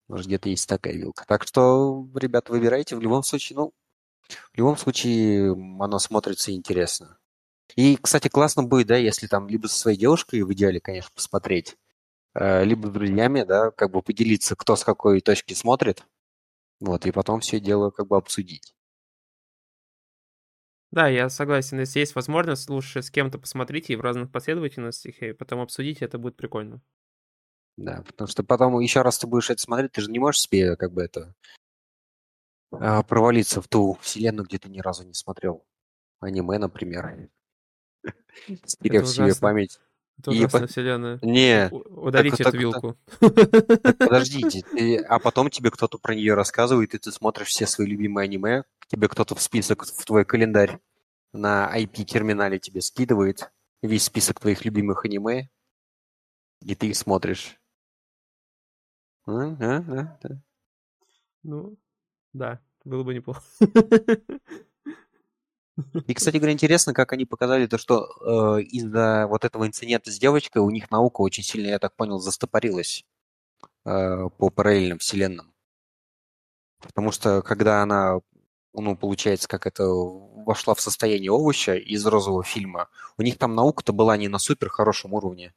Может, 0.07 0.27
где-то 0.27 0.49
есть 0.49 0.67
такая 0.69 0.93
вилка. 0.93 1.25
Так 1.27 1.43
что, 1.43 2.07
ребят, 2.15 2.49
выбирайте. 2.49 2.95
В 2.95 3.01
любом 3.01 3.23
случае, 3.23 3.57
ну, 3.57 3.73
в 4.53 4.57
любом 4.57 4.77
случае, 4.77 5.51
оно 5.53 5.99
смотрится 5.99 6.53
интересно. 6.53 7.17
И, 7.75 7.97
кстати, 7.97 8.29
классно 8.29 8.63
будет, 8.63 8.87
да, 8.87 8.97
если 8.97 9.27
там 9.27 9.47
либо 9.47 9.67
со 9.67 9.79
своей 9.79 9.97
девушкой, 9.97 10.43
в 10.43 10.53
идеале, 10.53 10.79
конечно, 10.81 11.11
посмотреть, 11.15 11.77
э, 12.35 12.65
либо 12.65 12.87
с 12.87 12.91
друзьями, 12.91 13.43
да, 13.43 13.71
как 13.71 13.91
бы 13.91 14.01
поделиться, 14.01 14.55
кто 14.55 14.75
с 14.75 14.83
какой 14.83 15.21
точки 15.21 15.53
смотрит. 15.53 16.05
Вот, 16.79 17.05
и 17.05 17.11
потом 17.11 17.41
все 17.41 17.59
дело 17.59 17.91
как 17.91 18.07
бы 18.07 18.17
обсудить. 18.17 18.73
Да, 20.91 21.07
я 21.07 21.29
согласен. 21.29 21.79
Если 21.79 21.99
есть 21.99 22.15
возможность, 22.15 22.69
лучше 22.69 23.01
с 23.01 23.11
кем-то 23.11 23.37
посмотрите 23.39 23.93
и 23.93 23.95
в 23.95 24.01
разных 24.01 24.31
последовательностях, 24.31 25.21
и 25.21 25.33
потом 25.33 25.59
обсудить, 25.59 26.01
это 26.01 26.17
будет 26.17 26.37
прикольно. 26.37 26.81
Да, 27.77 28.03
потому 28.07 28.27
что 28.27 28.43
потом 28.43 28.79
еще 28.79 29.03
раз 29.03 29.19
ты 29.19 29.27
будешь 29.27 29.49
это 29.49 29.61
смотреть, 29.61 29.91
ты 29.91 30.01
же 30.01 30.11
не 30.11 30.19
можешь 30.19 30.41
себе 30.41 30.75
как 30.75 30.91
бы 30.91 31.03
это 31.03 31.35
а, 32.71 33.03
провалиться 33.03 33.61
в 33.61 33.67
ту 33.67 33.97
вселенную, 34.01 34.45
где 34.45 34.57
ты 34.57 34.69
ни 34.69 34.79
разу 34.79 35.03
не 35.03 35.13
смотрел 35.13 35.63
аниме, 36.19 36.57
например. 36.57 37.29
Стерев 38.65 39.07
себе 39.07 39.33
память. 39.35 39.79
Это 40.19 40.31
ужасная 40.31 40.61
по... 40.61 40.67
вселенная. 40.67 41.19
Не. 41.21 41.69
Удалите 41.71 42.43
так, 42.43 42.47
эту 42.47 42.51
так, 42.51 42.59
вилку. 42.59 42.97
Так, 43.19 43.97
подождите. 43.99 44.63
Ты... 44.71 44.97
А 44.97 45.19
потом 45.19 45.51
тебе 45.51 45.69
кто-то 45.69 45.99
про 45.99 46.15
нее 46.15 46.33
рассказывает, 46.33 46.95
и 46.95 46.97
ты 46.97 47.11
смотришь 47.11 47.49
все 47.49 47.67
свои 47.67 47.87
любимые 47.87 48.23
аниме, 48.23 48.63
тебе 48.87 49.07
кто-то 49.07 49.35
в 49.35 49.41
список, 49.41 49.85
в 49.85 50.05
твой 50.05 50.25
календарь 50.25 50.79
на 51.33 51.71
IP-терминале 51.77 52.57
тебе 52.57 52.81
скидывает 52.81 53.51
весь 53.83 54.05
список 54.05 54.39
твоих 54.39 54.65
любимых 54.65 55.05
аниме, 55.05 55.49
и 56.61 56.73
ты 56.73 56.87
их 56.87 56.95
смотришь. 56.95 57.59
А, 59.27 59.31
а, 59.31 59.75
а, 59.77 60.17
да. 60.23 60.41
Ну, 61.43 61.77
да, 62.33 62.61
было 62.85 63.03
бы 63.03 63.13
неплохо. 63.13 63.43
И, 66.07 66.13
кстати 66.13 66.37
говоря, 66.37 66.53
интересно, 66.53 66.93
как 66.93 67.13
они 67.13 67.25
показали 67.25 67.67
то, 67.67 67.77
что 67.77 68.57
э, 68.57 68.63
из-за 68.63 69.27
вот 69.27 69.45
этого 69.45 69.67
инцидента 69.67 70.11
с 70.11 70.17
девочкой 70.17 70.63
у 70.63 70.69
них 70.71 70.89
наука 70.89 71.21
очень 71.21 71.43
сильно, 71.43 71.67
я 71.67 71.79
так 71.79 71.95
понял, 71.95 72.17
застопорилась 72.19 73.05
э, 73.85 74.29
по 74.37 74.49
параллельным 74.49 74.99
вселенным. 74.99 75.53
Потому 76.79 77.11
что 77.11 77.41
когда 77.43 77.83
она, 77.83 78.21
ну, 78.73 78.95
получается, 78.97 79.47
как 79.47 79.67
это 79.67 79.85
вошла 79.85 80.73
в 80.73 80.81
состояние 80.81 81.31
овоща 81.31 81.75
из 81.75 82.05
розового 82.05 82.43
фильма, 82.43 82.89
у 83.17 83.21
них 83.21 83.37
там 83.37 83.53
наука-то 83.53 83.93
была 83.93 84.17
не 84.17 84.29
на 84.29 84.39
супер 84.39 84.69
хорошем 84.69 85.13
уровне. 85.13 85.53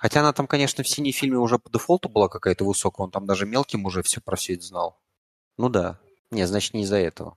Хотя 0.00 0.20
она 0.20 0.32
там, 0.32 0.46
конечно, 0.46 0.82
в 0.82 0.88
синей 0.88 1.12
фильме 1.12 1.36
уже 1.36 1.58
по 1.58 1.70
дефолту 1.70 2.08
была 2.08 2.28
какая-то 2.28 2.64
высокая, 2.64 3.04
он 3.04 3.10
там 3.10 3.26
даже 3.26 3.44
мелким 3.44 3.84
уже 3.84 4.02
все 4.02 4.22
про 4.22 4.34
все 4.34 4.54
это 4.54 4.64
знал. 4.64 4.98
Ну 5.58 5.68
да. 5.68 6.00
Не, 6.30 6.46
значит, 6.46 6.72
не 6.72 6.84
из-за 6.84 6.96
этого. 6.96 7.36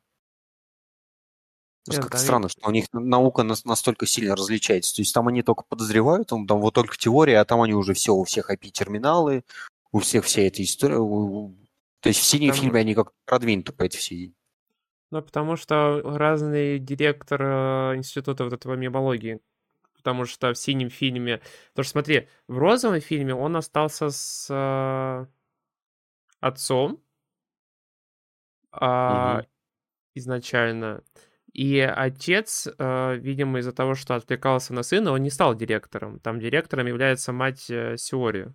Нет, 1.87 2.05
как 2.05 2.17
странно, 2.17 2.47
что 2.47 2.65
у 2.65 2.71
них 2.71 2.85
наука 2.93 3.43
настолько 3.43 4.05
сильно 4.05 4.37
различается. 4.37 4.95
То 4.95 5.01
есть 5.01 5.13
там 5.13 5.27
они 5.27 5.43
только 5.43 5.65
подозревают, 5.67 6.29
там, 6.29 6.45
вот 6.47 6.73
только 6.73 6.95
теория, 6.95 7.41
а 7.41 7.45
там 7.45 7.61
они 7.61 7.73
уже 7.73 7.93
все, 7.93 8.13
у 8.13 8.23
всех 8.23 8.49
IP-терминалы, 8.49 9.43
у 9.91 9.99
всех 9.99 10.23
вся 10.23 10.43
эта 10.43 10.63
история. 10.63 10.95
То 10.95 12.07
есть 12.07 12.21
в 12.21 12.23
синем 12.23 12.51
там... 12.51 12.61
фильме 12.61 12.79
они 12.79 12.95
как 12.95 13.11
продвинуты 13.25 13.73
по 13.73 13.83
этой 13.83 13.97
всей. 13.97 14.33
Ну, 15.11 15.21
потому 15.21 15.57
что 15.57 16.01
разный 16.01 16.79
директор 16.79 17.41
э, 17.41 17.97
института 17.97 18.45
вот 18.45 18.53
этого 18.53 18.75
мемологии. 18.75 19.41
Потому 20.03 20.25
что 20.25 20.53
в 20.53 20.57
синем 20.57 20.89
фильме... 20.89 21.41
Потому 21.69 21.83
что 21.83 21.91
смотри, 21.91 22.27
в 22.47 22.57
розовом 22.57 22.99
фильме 22.99 23.33
он 23.33 23.55
остался 23.55 24.09
с 24.09 24.47
э, 24.49 25.25
отцом, 26.41 27.01
а, 28.71 29.39
угу. 29.39 29.47
изначально. 30.15 31.03
И 31.53 31.79
отец, 31.79 32.67
э, 32.67 33.15
видимо, 33.15 33.59
из-за 33.59 33.71
того, 33.71 33.95
что 33.95 34.15
отвлекался 34.15 34.73
на 34.73 34.83
сына, 34.83 35.11
он 35.11 35.21
не 35.21 35.29
стал 35.29 35.55
директором. 35.55 36.19
Там 36.19 36.39
директором 36.39 36.87
является 36.87 37.31
мать 37.31 37.69
э, 37.69 37.95
Сиори. 37.95 38.53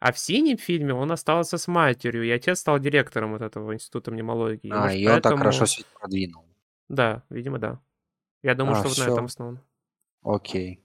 А 0.00 0.12
в 0.12 0.18
синем 0.18 0.58
фильме 0.58 0.94
он 0.94 1.12
остался 1.12 1.58
с 1.58 1.68
матерью, 1.68 2.24
и 2.24 2.30
отец 2.30 2.58
стал 2.58 2.78
директором 2.78 3.32
вот 3.32 3.42
этого 3.42 3.72
института 3.72 4.10
мнемологии. 4.10 4.70
А, 4.72 4.82
Может, 4.84 4.98
и 4.98 5.08
он 5.08 5.22
так 5.22 5.38
хорошо 5.38 5.64
все 5.66 5.84
продвинул. 5.98 6.44
Да, 6.88 7.22
видимо, 7.30 7.58
да. 7.58 7.80
Я 8.42 8.54
думаю, 8.54 8.76
а, 8.76 8.78
что 8.80 8.88
вот 8.88 8.98
на 8.98 9.12
этом 9.12 9.24
основан. 9.26 9.60
Окей. 10.26 10.82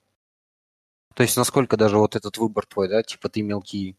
То 1.16 1.24
есть, 1.24 1.36
насколько 1.36 1.76
даже 1.76 1.98
вот 1.98 2.16
этот 2.16 2.38
выбор 2.38 2.66
твой, 2.68 2.88
да, 2.88 3.02
типа 3.02 3.28
ты 3.28 3.42
мелкий, 3.42 3.98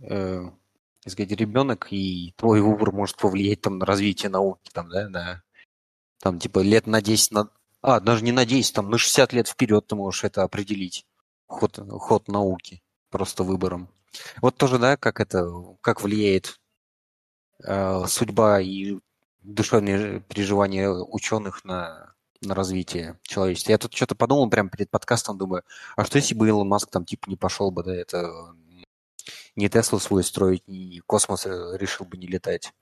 э, 0.00 0.42
сказать, 1.06 1.32
ребенок, 1.32 1.88
и 1.90 2.32
твой 2.36 2.62
выбор 2.62 2.92
может 2.92 3.16
повлиять 3.18 3.60
там 3.60 3.78
на 3.78 3.84
развитие 3.84 4.30
науки, 4.30 4.70
там, 4.72 4.88
да, 4.88 5.08
на 5.10 5.42
там, 6.20 6.38
типа, 6.38 6.60
лет 6.60 6.86
на 6.86 7.02
10, 7.02 7.32
на... 7.32 7.50
а, 7.82 8.00
даже 8.00 8.24
не 8.24 8.32
на 8.32 8.46
10, 8.46 8.74
там, 8.74 8.90
на 8.90 8.96
60 8.98 9.32
лет 9.34 9.48
вперед 9.48 9.86
ты 9.86 9.96
можешь 9.96 10.24
это 10.24 10.44
определить. 10.44 11.06
Ход, 11.46 11.78
ход 11.90 12.28
науки, 12.28 12.82
просто 13.10 13.44
выбором. 13.44 13.90
Вот 14.40 14.56
тоже, 14.56 14.78
да, 14.78 14.96
как 14.96 15.20
это, 15.20 15.46
как 15.82 16.02
влияет 16.02 16.58
э, 17.64 18.06
судьба 18.06 18.60
и 18.60 18.98
душевные 19.42 20.20
переживания 20.20 20.88
ученых 20.90 21.64
на, 21.64 22.14
на 22.42 22.54
развитие 22.54 23.18
человечества. 23.22 23.72
Я 23.72 23.78
тут 23.78 23.94
что-то 23.94 24.14
подумал 24.14 24.48
прямо 24.50 24.68
перед 24.70 24.90
подкастом, 24.90 25.38
думаю, 25.38 25.62
а 25.96 26.04
что 26.04 26.18
если 26.18 26.34
бы 26.34 26.48
Илон 26.48 26.68
Маск 26.68 26.90
там 26.90 27.04
типа 27.04 27.28
не 27.28 27.36
пошел 27.36 27.70
бы, 27.70 27.82
да, 27.84 27.94
это 27.94 28.54
не 29.56 29.68
Теслу 29.68 29.98
свой 29.98 30.24
строить, 30.24 30.66
ни 30.66 30.98
космос 31.00 31.46
э, 31.46 31.76
решил 31.78 32.06
бы 32.06 32.16
не 32.16 32.26
летать. 32.26 32.72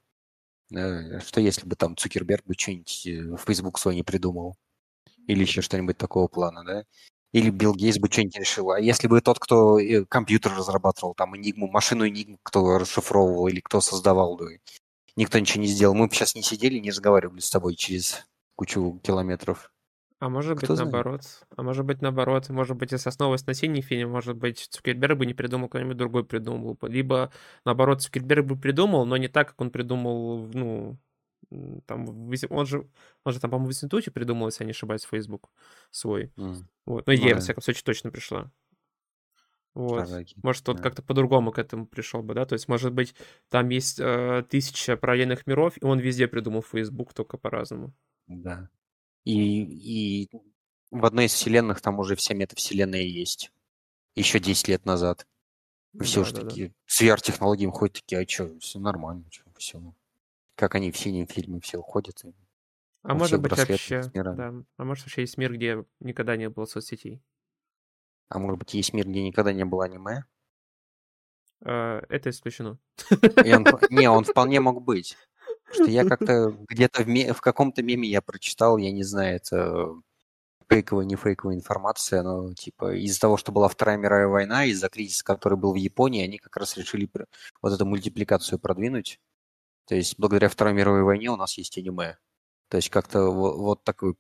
Э, 0.75 1.20
что 1.20 1.40
если 1.40 1.66
бы 1.66 1.77
там 1.77 1.96
Цукерберг 1.96 2.44
бы 2.46 2.55
что-нибудь 2.57 3.07
э, 3.07 3.23
в 3.37 3.38
Facebook 3.38 3.79
свой 3.79 3.96
не 3.96 4.03
придумал? 4.03 4.57
Или 5.27 5.42
еще 5.42 5.62
что-нибудь 5.62 5.99
такого 5.99 6.29
плана, 6.29 6.64
да? 6.64 6.85
Или 7.33 7.51
Билл 7.51 7.75
Гейтс 7.75 7.99
бы 7.99 8.09
что-нибудь 8.11 8.38
решил. 8.38 8.70
А 8.73 8.81
если 8.81 9.07
бы 9.07 9.20
тот, 9.20 9.38
кто 9.38 9.79
компьютер 10.09 10.53
разрабатывал, 10.57 11.14
там, 11.14 11.37
Энигму, 11.37 11.68
машину 11.68 12.09
Энигму, 12.09 12.38
кто 12.42 12.79
расшифровывал 12.79 13.46
или 13.49 13.61
кто 13.61 13.81
создавал, 13.81 14.37
да, 14.37 14.46
никто 15.16 15.38
ничего 15.38 15.62
не 15.62 15.68
сделал, 15.68 15.94
мы 15.94 16.09
бы 16.09 16.14
сейчас 16.14 16.35
не 16.35 16.42
сидели, 16.42 16.79
не 16.79 16.90
разговаривали 16.90 17.40
с 17.40 17.51
тобой 17.51 17.77
через 17.77 18.27
кучу 18.61 19.01
километров. 19.03 19.73
А 20.18 20.29
может 20.29 20.59
Кто 20.59 20.66
быть 20.66 20.77
знает? 20.77 20.92
наоборот. 20.92 21.23
А 21.57 21.62
может 21.62 21.87
быть 21.87 22.03
наоборот. 22.03 22.51
Может 22.51 22.77
быть, 22.77 22.92
если 22.92 23.09
основываясь 23.09 23.46
на 23.46 23.55
фильме, 23.55 24.07
может 24.07 24.37
быть, 24.37 24.68
Цукерберг 24.70 25.16
бы 25.16 25.25
не 25.25 25.33
придумал, 25.33 25.70
кто-нибудь 25.70 25.96
другой 25.96 26.27
придумал 26.27 26.75
бы. 26.75 26.90
Либо, 26.90 27.33
наоборот, 27.64 28.03
Цукерберг 28.03 28.44
бы 28.44 28.57
придумал, 28.57 29.07
но 29.07 29.16
не 29.16 29.29
так, 29.29 29.49
как 29.49 29.61
он 29.62 29.70
придумал, 29.70 30.46
ну, 30.53 30.99
там, 31.87 32.07
он 32.51 32.66
же, 32.66 32.87
он 33.25 33.33
же 33.33 33.40
там, 33.40 33.51
по-моему, 33.51 33.68
в 33.68 33.70
институте 33.70 34.11
придумал, 34.11 34.49
если 34.49 34.62
я 34.64 34.66
не 34.66 34.73
ошибаюсь, 34.73 35.05
Facebook 35.05 35.49
свой. 35.90 36.31
Mm. 36.37 36.57
Вот. 36.85 37.07
Но 37.07 37.14
идея, 37.14 37.31
ну, 37.31 37.35
во 37.37 37.40
всяком 37.40 37.62
случае, 37.62 37.85
точно 37.87 38.11
пришла. 38.11 38.53
Вот. 39.73 40.07
Шараги. 40.07 40.35
Может, 40.42 40.64
тот 40.64 40.77
да. 40.77 40.83
как-то 40.83 41.03
по-другому 41.03 41.51
к 41.51 41.59
этому 41.59 41.87
пришел 41.87 42.23
бы, 42.23 42.35
да? 42.35 42.44
То 42.44 42.53
есть, 42.53 42.68
может 42.68 42.92
быть, 42.92 43.14
там 43.49 43.70
есть 43.70 43.99
э, 43.99 44.44
тысяча 44.51 44.99
параллельных 44.99 45.46
миров, 45.46 45.79
и 45.81 45.85
он 45.87 45.99
везде 45.99 46.29
придумал 46.29 46.61
Facebook, 46.61 47.14
только 47.14 47.38
по-разному. 47.38 47.94
Да. 48.30 48.70
И, 49.24 50.22
и 50.24 50.30
в 50.90 51.04
одной 51.04 51.26
из 51.26 51.32
вселенных 51.32 51.80
там 51.80 51.98
уже 51.98 52.14
вся 52.16 52.34
метавселенная 52.34 53.02
есть. 53.02 53.52
Еще 54.14 54.38
10 54.38 54.68
лет 54.68 54.84
назад. 54.84 55.26
Все 56.00 56.20
да, 56.20 56.26
же 56.26 56.34
да, 56.34 56.42
такие 56.42 56.68
да. 56.68 56.74
с 56.86 57.02
VR-технологиями 57.02 57.72
ходят 57.72 57.96
такие, 57.96 58.22
а 58.22 58.28
что, 58.28 58.56
все 58.60 58.78
нормально, 58.78 59.24
что, 59.30 59.44
все. 59.56 59.94
Как 60.54 60.76
они 60.76 60.92
в 60.92 60.96
синем 60.96 61.26
фильме 61.26 61.60
все 61.60 61.78
уходят. 61.78 62.22
А 63.02 63.14
может 63.14 63.40
быть 63.40 63.56
вообще, 63.56 64.02
да, 64.14 64.54
а 64.76 64.84
может 64.84 65.04
вообще 65.04 65.22
есть 65.22 65.36
мир, 65.36 65.52
где 65.54 65.84
никогда 65.98 66.36
не 66.36 66.48
было 66.48 66.66
соцсетей? 66.66 67.22
А 68.28 68.38
может 68.38 68.58
быть 68.58 68.74
есть 68.74 68.92
мир, 68.92 69.08
где 69.08 69.22
никогда 69.22 69.52
не 69.52 69.64
было 69.64 69.86
аниме? 69.86 70.24
А, 71.64 72.02
это 72.08 72.30
исключено. 72.30 72.78
Он, 73.10 73.66
не, 73.90 74.08
он 74.08 74.24
вполне 74.24 74.60
мог 74.60 74.82
быть. 74.82 75.16
Что 75.72 75.85
я 75.85 76.04
как-то 76.09 76.56
где-то 76.68 77.04
в, 77.04 77.35
в 77.35 77.40
каком-то 77.40 77.83
меме 77.83 78.09
я 78.09 78.22
прочитал, 78.22 78.76
я 78.78 78.92
не 78.92 79.02
знаю, 79.02 79.37
это 79.37 79.94
фейковая, 80.68 81.04
не 81.04 81.16
фейковая 81.16 81.56
информация, 81.56 82.22
но 82.22 82.54
типа 82.54 82.94
из-за 82.94 83.20
того, 83.20 83.37
что 83.37 83.52
была 83.52 83.68
Вторая 83.68 83.96
мировая 83.96 84.28
война, 84.28 84.64
из-за 84.66 84.88
кризиса, 84.88 85.24
который 85.24 85.59
был 85.59 85.72
в 85.72 85.76
Японии, 85.76 86.24
они 86.24 86.38
как 86.38 86.56
раз 86.56 86.76
решили 86.76 87.11
вот 87.61 87.72
эту 87.72 87.85
мультипликацию 87.87 88.59
продвинуть. 88.59 89.20
То 89.87 89.96
есть 89.96 90.18
благодаря 90.18 90.48
Второй 90.48 90.72
мировой 90.72 91.02
войне 91.02 91.30
у 91.30 91.37
нас 91.37 91.59
есть 91.59 91.76
аниме. 91.76 92.18
То 92.68 92.76
есть 92.76 92.90
как-то 92.90 93.30
вот, 93.30 93.56
вот 93.56 93.85
такой, 93.85 94.14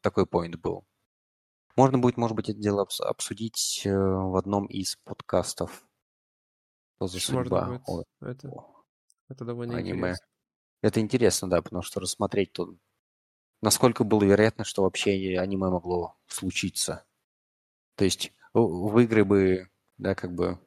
такой 0.00 0.26
поинт 0.26 0.56
был. 0.56 0.86
Можно 1.74 1.98
будет, 1.98 2.16
может 2.16 2.36
быть, 2.36 2.48
это 2.48 2.58
дело 2.58 2.86
обсудить 3.00 3.82
э, 3.84 3.90
в 3.92 4.36
одном 4.36 4.66
из 4.66 4.96
подкастов. 5.04 5.84
Что 6.94 7.06
за 7.08 7.20
судьба? 7.20 7.66
Можно 7.66 7.84
будет. 7.84 8.06
Это, 8.20 8.50
это 9.28 9.44
довольно 9.44 9.76
аниме. 9.76 10.10
интересно. 10.10 10.26
Это 10.82 11.00
интересно, 11.00 11.48
да, 11.48 11.62
потому 11.62 11.82
что 11.82 12.00
рассмотреть 12.00 12.52
тут, 12.52 12.78
насколько 13.62 14.04
было 14.04 14.24
вероятно, 14.24 14.64
что 14.64 14.82
вообще 14.82 15.38
аниме 15.38 15.68
могло 15.68 16.16
случиться. 16.26 17.04
То 17.96 18.04
есть 18.04 18.32
выиграли 18.52 19.22
бы, 19.22 19.70
да, 19.98 20.14
как 20.14 20.34
бы 20.34 20.58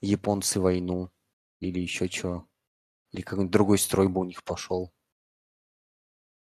японцы 0.00 0.60
войну 0.60 1.10
или 1.60 1.80
еще 1.80 2.08
что. 2.08 2.46
Или 3.12 3.22
какой-нибудь 3.22 3.52
другой 3.52 3.78
строй 3.78 4.08
бы 4.08 4.20
у 4.20 4.24
них 4.24 4.44
пошел. 4.44 4.92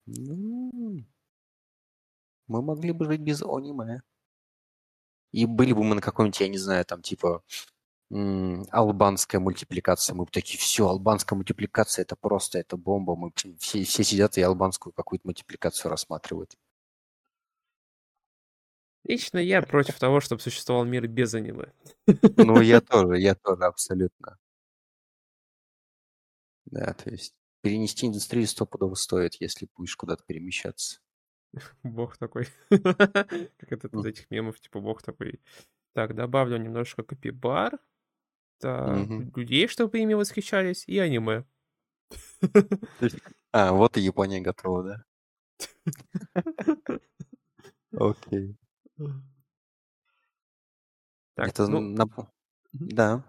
Ну, 0.07 1.05
мы 2.47 2.63
могли 2.63 2.93
бы 2.93 3.07
жить 3.07 3.21
без 3.21 3.43
аниме. 3.43 4.03
И 5.33 5.47
были 5.47 5.73
бы 5.73 5.85
мы 5.85 5.95
на 5.95 6.01
каком-нибудь, 6.01 6.41
я 6.41 6.49
не 6.49 6.59
знаю, 6.59 6.85
там 6.85 7.03
типа 7.03 7.45
албанская 8.11 9.41
мультипликация. 9.41 10.15
Мы 10.15 10.27
такие, 10.27 10.59
все, 10.59 10.89
албанская 10.89 11.37
мультипликация, 11.37 12.03
это 12.03 12.17
просто, 12.17 12.59
это 12.59 12.77
бомба. 12.77 13.15
Мы 13.15 13.33
все, 13.59 13.85
все 13.85 14.05
сидят 14.05 14.37
и 14.39 14.43
албанскую 14.43 14.93
какую-то 14.93 15.27
мультипликацию 15.29 15.91
рассматривают. 15.91 16.57
Лично 19.05 19.39
я 19.39 19.63
против 19.63 19.99
того, 19.99 20.21
чтобы 20.21 20.43
существовал 20.43 20.85
мир 20.85 21.07
без 21.09 21.33
аниме. 21.35 21.73
Ну, 22.37 22.61
я 22.61 22.81
тоже, 22.81 23.19
я 23.19 23.35
тоже 23.35 23.65
абсолютно. 23.65 24.39
Да, 26.67 26.93
то 26.95 27.11
есть 27.11 27.35
перенести 27.63 28.07
индустрию 28.07 28.47
стопудово 28.47 28.95
стоит, 28.95 29.35
если 29.41 29.69
будешь 29.75 29.97
куда-то 29.97 30.23
перемещаться. 30.25 31.01
Бог 31.83 32.17
такой. 32.19 32.47
Как 32.69 33.73
это 33.73 33.89
из 33.89 34.05
этих 34.05 34.31
мемов, 34.31 34.61
типа 34.61 34.81
бог 34.81 35.03
такой. 35.03 35.41
Так, 35.95 36.15
добавлю 36.15 36.59
немножко 36.59 37.03
копибар. 37.03 37.79
Так, 38.61 39.09
людей, 39.37 39.69
чтобы 39.69 39.99
ими 39.99 40.15
восхищались, 40.15 40.85
и 40.87 40.99
аниме. 40.99 41.45
А, 43.53 43.73
вот 43.73 43.97
и 43.97 44.01
Япония 44.01 44.41
готова, 44.41 44.85
да? 44.85 45.05
Окей. 47.93 48.57
Так, 51.35 51.49
это 51.49 51.67
ну... 51.67 51.81
нап... 51.81 52.31
Да. 52.73 53.25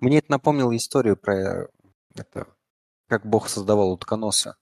Мне 0.00 0.18
это 0.18 0.32
напомнило 0.32 0.76
историю 0.76 1.16
про 1.16 1.68
это, 2.14 2.46
как 3.06 3.24
Бог 3.24 3.48
создавал 3.48 3.92
утконоса. 3.92 4.58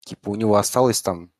Типа 0.00 0.30
у 0.30 0.36
него 0.36 0.56
осталось 0.56 1.02
там 1.02 1.30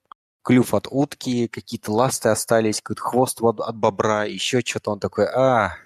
клюв 0.43 0.75
от 0.75 0.87
утки, 0.91 1.49
какие-то 1.49 1.93
ласты 1.93 2.29
остались, 2.29 2.83
какой-то 2.83 3.03
хвост 3.03 3.41
от 3.41 3.77
бобра, 3.77 4.25
еще 4.25 4.61
что-то. 4.61 4.93
Он 4.93 5.01
такой, 5.01 5.27
а, 5.27 5.77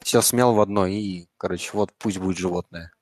все 0.00 0.22
смел 0.22 0.54
в 0.54 0.60
одно, 0.60 0.86
и, 0.86 1.26
короче, 1.36 1.70
вот 1.74 1.92
пусть 1.98 2.18
будет 2.18 2.38
животное. 2.38 2.92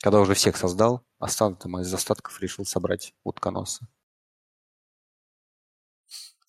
Когда 0.00 0.20
уже 0.20 0.34
всех 0.34 0.56
создал, 0.56 1.04
остаток 1.18 1.60
там 1.60 1.78
из 1.80 1.92
остатков 1.92 2.40
решил 2.40 2.64
собрать 2.64 3.14
утконоса. 3.24 3.88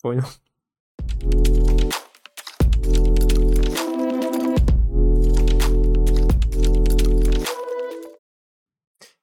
Понял. 0.02 0.24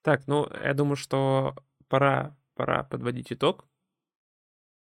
Так, 0.02 0.28
ну, 0.28 0.48
я 0.62 0.74
думаю, 0.74 0.98
что 0.98 1.56
пора, 1.88 2.36
пора 2.56 2.84
подводить 2.84 3.32
итог. 3.32 3.66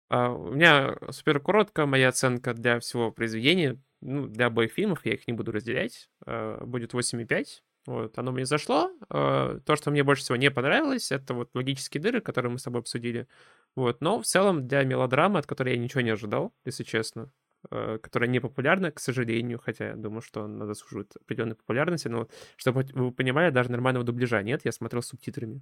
А, 0.10 0.29
у 0.29 0.51
меня 0.51 0.95
супер 1.10 1.39
короткая 1.39 1.86
моя 1.86 2.10
оценка 2.10 2.53
для 2.53 2.79
всего 2.79 3.12
произведения. 3.12 3.81
Ну, 4.01 4.27
для 4.27 4.47
обоих 4.47 4.71
фильмов 4.73 5.05
я 5.05 5.13
их 5.13 5.27
не 5.27 5.33
буду 5.33 5.51
разделять. 5.51 6.10
А, 6.25 6.63
будет 6.65 6.93
8,5. 6.93 7.63
Вот, 7.86 8.17
оно 8.17 8.31
мне 8.31 8.45
зашло. 8.45 8.91
А, 9.10 9.60
то, 9.60 9.75
что 9.75 9.91
мне 9.91 10.03
больше 10.03 10.23
всего 10.23 10.36
не 10.36 10.51
понравилось, 10.51 11.12
это 11.12 11.33
вот 11.33 11.49
логические 11.53 12.01
дыры, 12.01 12.21
которые 12.21 12.51
мы 12.51 12.60
с 12.60 12.63
тобой 12.63 12.81
обсудили. 12.81 13.27
Вот, 13.75 14.01
но 14.01 14.21
в 14.21 14.25
целом 14.25 14.67
для 14.67 14.83
мелодрамы, 14.83 15.39
от 15.39 15.45
которой 15.45 15.75
я 15.75 15.79
ничего 15.79 16.01
не 16.01 16.10
ожидал, 16.10 16.53
если 16.65 16.83
честно, 16.83 17.31
Э, 17.71 17.97
которая 18.01 18.29
не 18.29 18.39
популярна, 18.39 18.91
к 18.91 18.99
сожалению, 18.99 19.60
хотя 19.60 19.89
я 19.89 19.95
думаю, 19.95 20.21
что 20.21 20.43
она 20.43 20.65
заслуживает 20.65 21.15
определенной 21.17 21.55
популярности, 21.55 22.07
но 22.07 22.29
чтобы 22.55 22.86
вы 22.93 23.12
понимали, 23.12 23.49
даже 23.49 23.71
нормального 23.71 24.05
дубляжа 24.05 24.41
нет, 24.43 24.62
я 24.63 24.71
смотрел 24.71 25.01
с 25.01 25.07
субтитрами. 25.07 25.62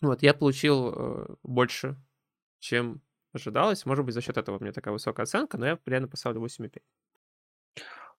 Вот, 0.00 0.22
я 0.22 0.34
получил 0.34 1.38
больше, 1.44 1.96
чем 2.58 3.00
ожидалось. 3.32 3.86
Может 3.86 4.04
быть, 4.04 4.14
за 4.14 4.20
счет 4.20 4.36
этого 4.36 4.58
у 4.58 4.60
меня 4.60 4.72
такая 4.72 4.92
высокая 4.92 5.22
оценка, 5.22 5.56
но 5.56 5.66
я 5.66 5.78
реально 5.86 6.08
поставлю 6.08 6.40
8,5. 6.40 6.82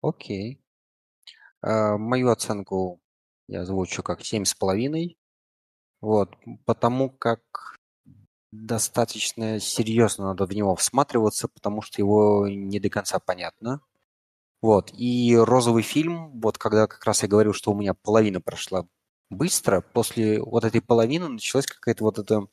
Окей. 0.02 0.62
А, 1.62 1.98
мою 1.98 2.30
оценку 2.30 3.02
я 3.48 3.62
озвучу 3.62 4.04
как 4.04 4.22
7,5. 4.22 5.18
Вот, 6.02 6.36
потому 6.66 7.10
как 7.10 7.42
достаточно 8.52 9.60
серьезно 9.60 10.26
надо 10.26 10.46
в 10.46 10.54
него 10.54 10.76
всматриваться, 10.76 11.48
потому 11.48 11.82
что 11.82 12.02
его 12.02 12.48
не 12.48 12.80
до 12.80 12.90
конца 12.90 13.20
понятно. 13.20 13.82
Вот. 14.62 14.92
И 14.94 15.36
розовый 15.36 15.84
фильм, 15.84 16.40
вот 16.42 16.58
когда 16.58 16.88
как 16.88 17.04
раз 17.06 17.24
я 17.24 17.30
говорил, 17.30 17.54
что 17.54 17.72
у 17.72 17.76
меня 17.76 17.94
половина 17.94 18.42
прошла 18.42 18.86
быстро, 19.30 19.82
после 19.82 20.42
вот 20.42 20.64
этой 20.64 20.82
половины 20.82 21.28
началась 21.30 21.66
какая-то 21.66 22.04
вот 22.04 22.20
эта... 22.20 22.48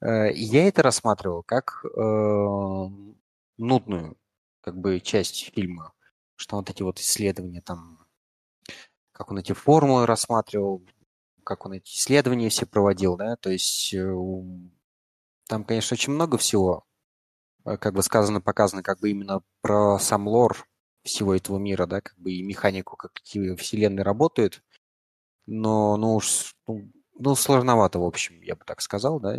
Э, 0.00 0.32
я 0.32 0.66
это 0.68 0.82
рассматривал 0.82 1.42
как 1.42 1.84
э, 1.84 2.88
нудную 3.58 4.16
как 4.60 4.76
бы 4.78 5.00
часть 5.00 5.52
фильма, 5.54 5.92
что 6.36 6.56
вот 6.56 6.70
эти 6.70 6.82
вот 6.82 7.00
исследования 7.00 7.60
там, 7.62 8.06
как 9.12 9.30
он 9.30 9.38
эти 9.38 9.52
формулы 9.52 10.06
рассматривал, 10.06 10.82
как 11.44 11.66
он 11.66 11.74
эти 11.74 11.90
исследования 11.90 12.48
все 12.48 12.66
проводил, 12.66 13.16
да, 13.16 13.36
то 13.36 13.50
есть 13.50 13.94
э, 13.94 14.14
там, 15.48 15.64
конечно, 15.64 15.94
очень 15.94 16.12
много 16.12 16.38
всего, 16.38 16.84
э, 17.64 17.76
как 17.78 17.94
бы 17.94 18.02
сказано, 18.02 18.40
показано, 18.40 18.82
как 18.82 19.00
бы 19.00 19.10
именно 19.10 19.42
про 19.62 19.98
сам 19.98 20.28
лор 20.28 20.66
всего 21.04 21.34
этого 21.34 21.58
мира, 21.58 21.86
да, 21.86 22.00
как 22.00 22.18
бы 22.18 22.32
и 22.32 22.42
механику, 22.42 22.96
как 22.96 23.12
какие 23.14 23.54
вселенные 23.56 24.04
работают. 24.04 24.62
Но, 25.46 25.96
ну 25.96 26.16
уж, 26.16 26.56
ну, 26.66 26.90
ну, 27.18 27.34
сложновато, 27.34 27.98
в 27.98 28.04
общем, 28.04 28.40
я 28.42 28.56
бы 28.56 28.64
так 28.64 28.80
сказал, 28.80 29.20
да. 29.20 29.36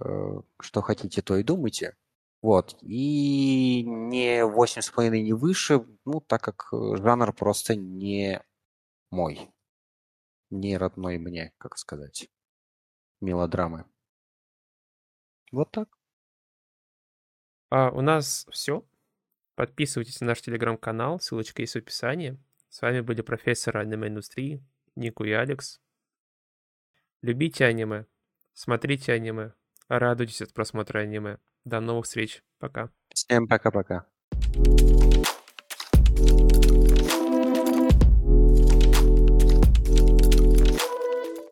Э, 0.00 0.40
что 0.60 0.82
хотите, 0.82 1.22
то 1.22 1.36
и 1.36 1.42
думайте. 1.42 1.96
Вот. 2.40 2.76
И 2.82 3.82
не 3.84 4.44
8,5, 4.44 5.10
не 5.10 5.32
выше, 5.32 5.84
ну, 6.04 6.20
так 6.20 6.42
как 6.42 6.68
э, 6.72 6.96
жанр 6.96 7.32
просто 7.32 7.74
не 7.74 8.42
мой. 9.10 9.50
Не 10.50 10.76
родной 10.76 11.18
мне, 11.18 11.52
как 11.58 11.76
сказать, 11.76 12.30
мелодрамы. 13.20 13.84
Вот 15.50 15.70
так. 15.72 15.88
А 17.70 17.90
у 17.90 18.00
нас 18.00 18.46
все. 18.50 18.86
Подписывайтесь 19.54 20.20
на 20.20 20.28
наш 20.28 20.40
телеграм-канал, 20.40 21.18
ссылочка 21.20 21.62
есть 21.62 21.74
в 21.74 21.78
описании. 21.78 22.38
С 22.68 22.80
вами 22.80 23.00
были 23.00 23.22
профессор 23.22 23.78
аниме-индустрии 23.78 24.64
Нику 24.94 25.24
и 25.24 25.32
Алекс. 25.32 25.80
Любите 27.22 27.64
аниме, 27.64 28.06
смотрите 28.52 29.12
аниме, 29.12 29.52
радуйтесь 29.88 30.42
от 30.42 30.52
просмотра 30.52 31.00
аниме. 31.00 31.38
До 31.64 31.80
новых 31.80 32.06
встреч. 32.06 32.42
Пока. 32.58 32.90
Всем 33.12 33.48
пока-пока. 33.48 34.06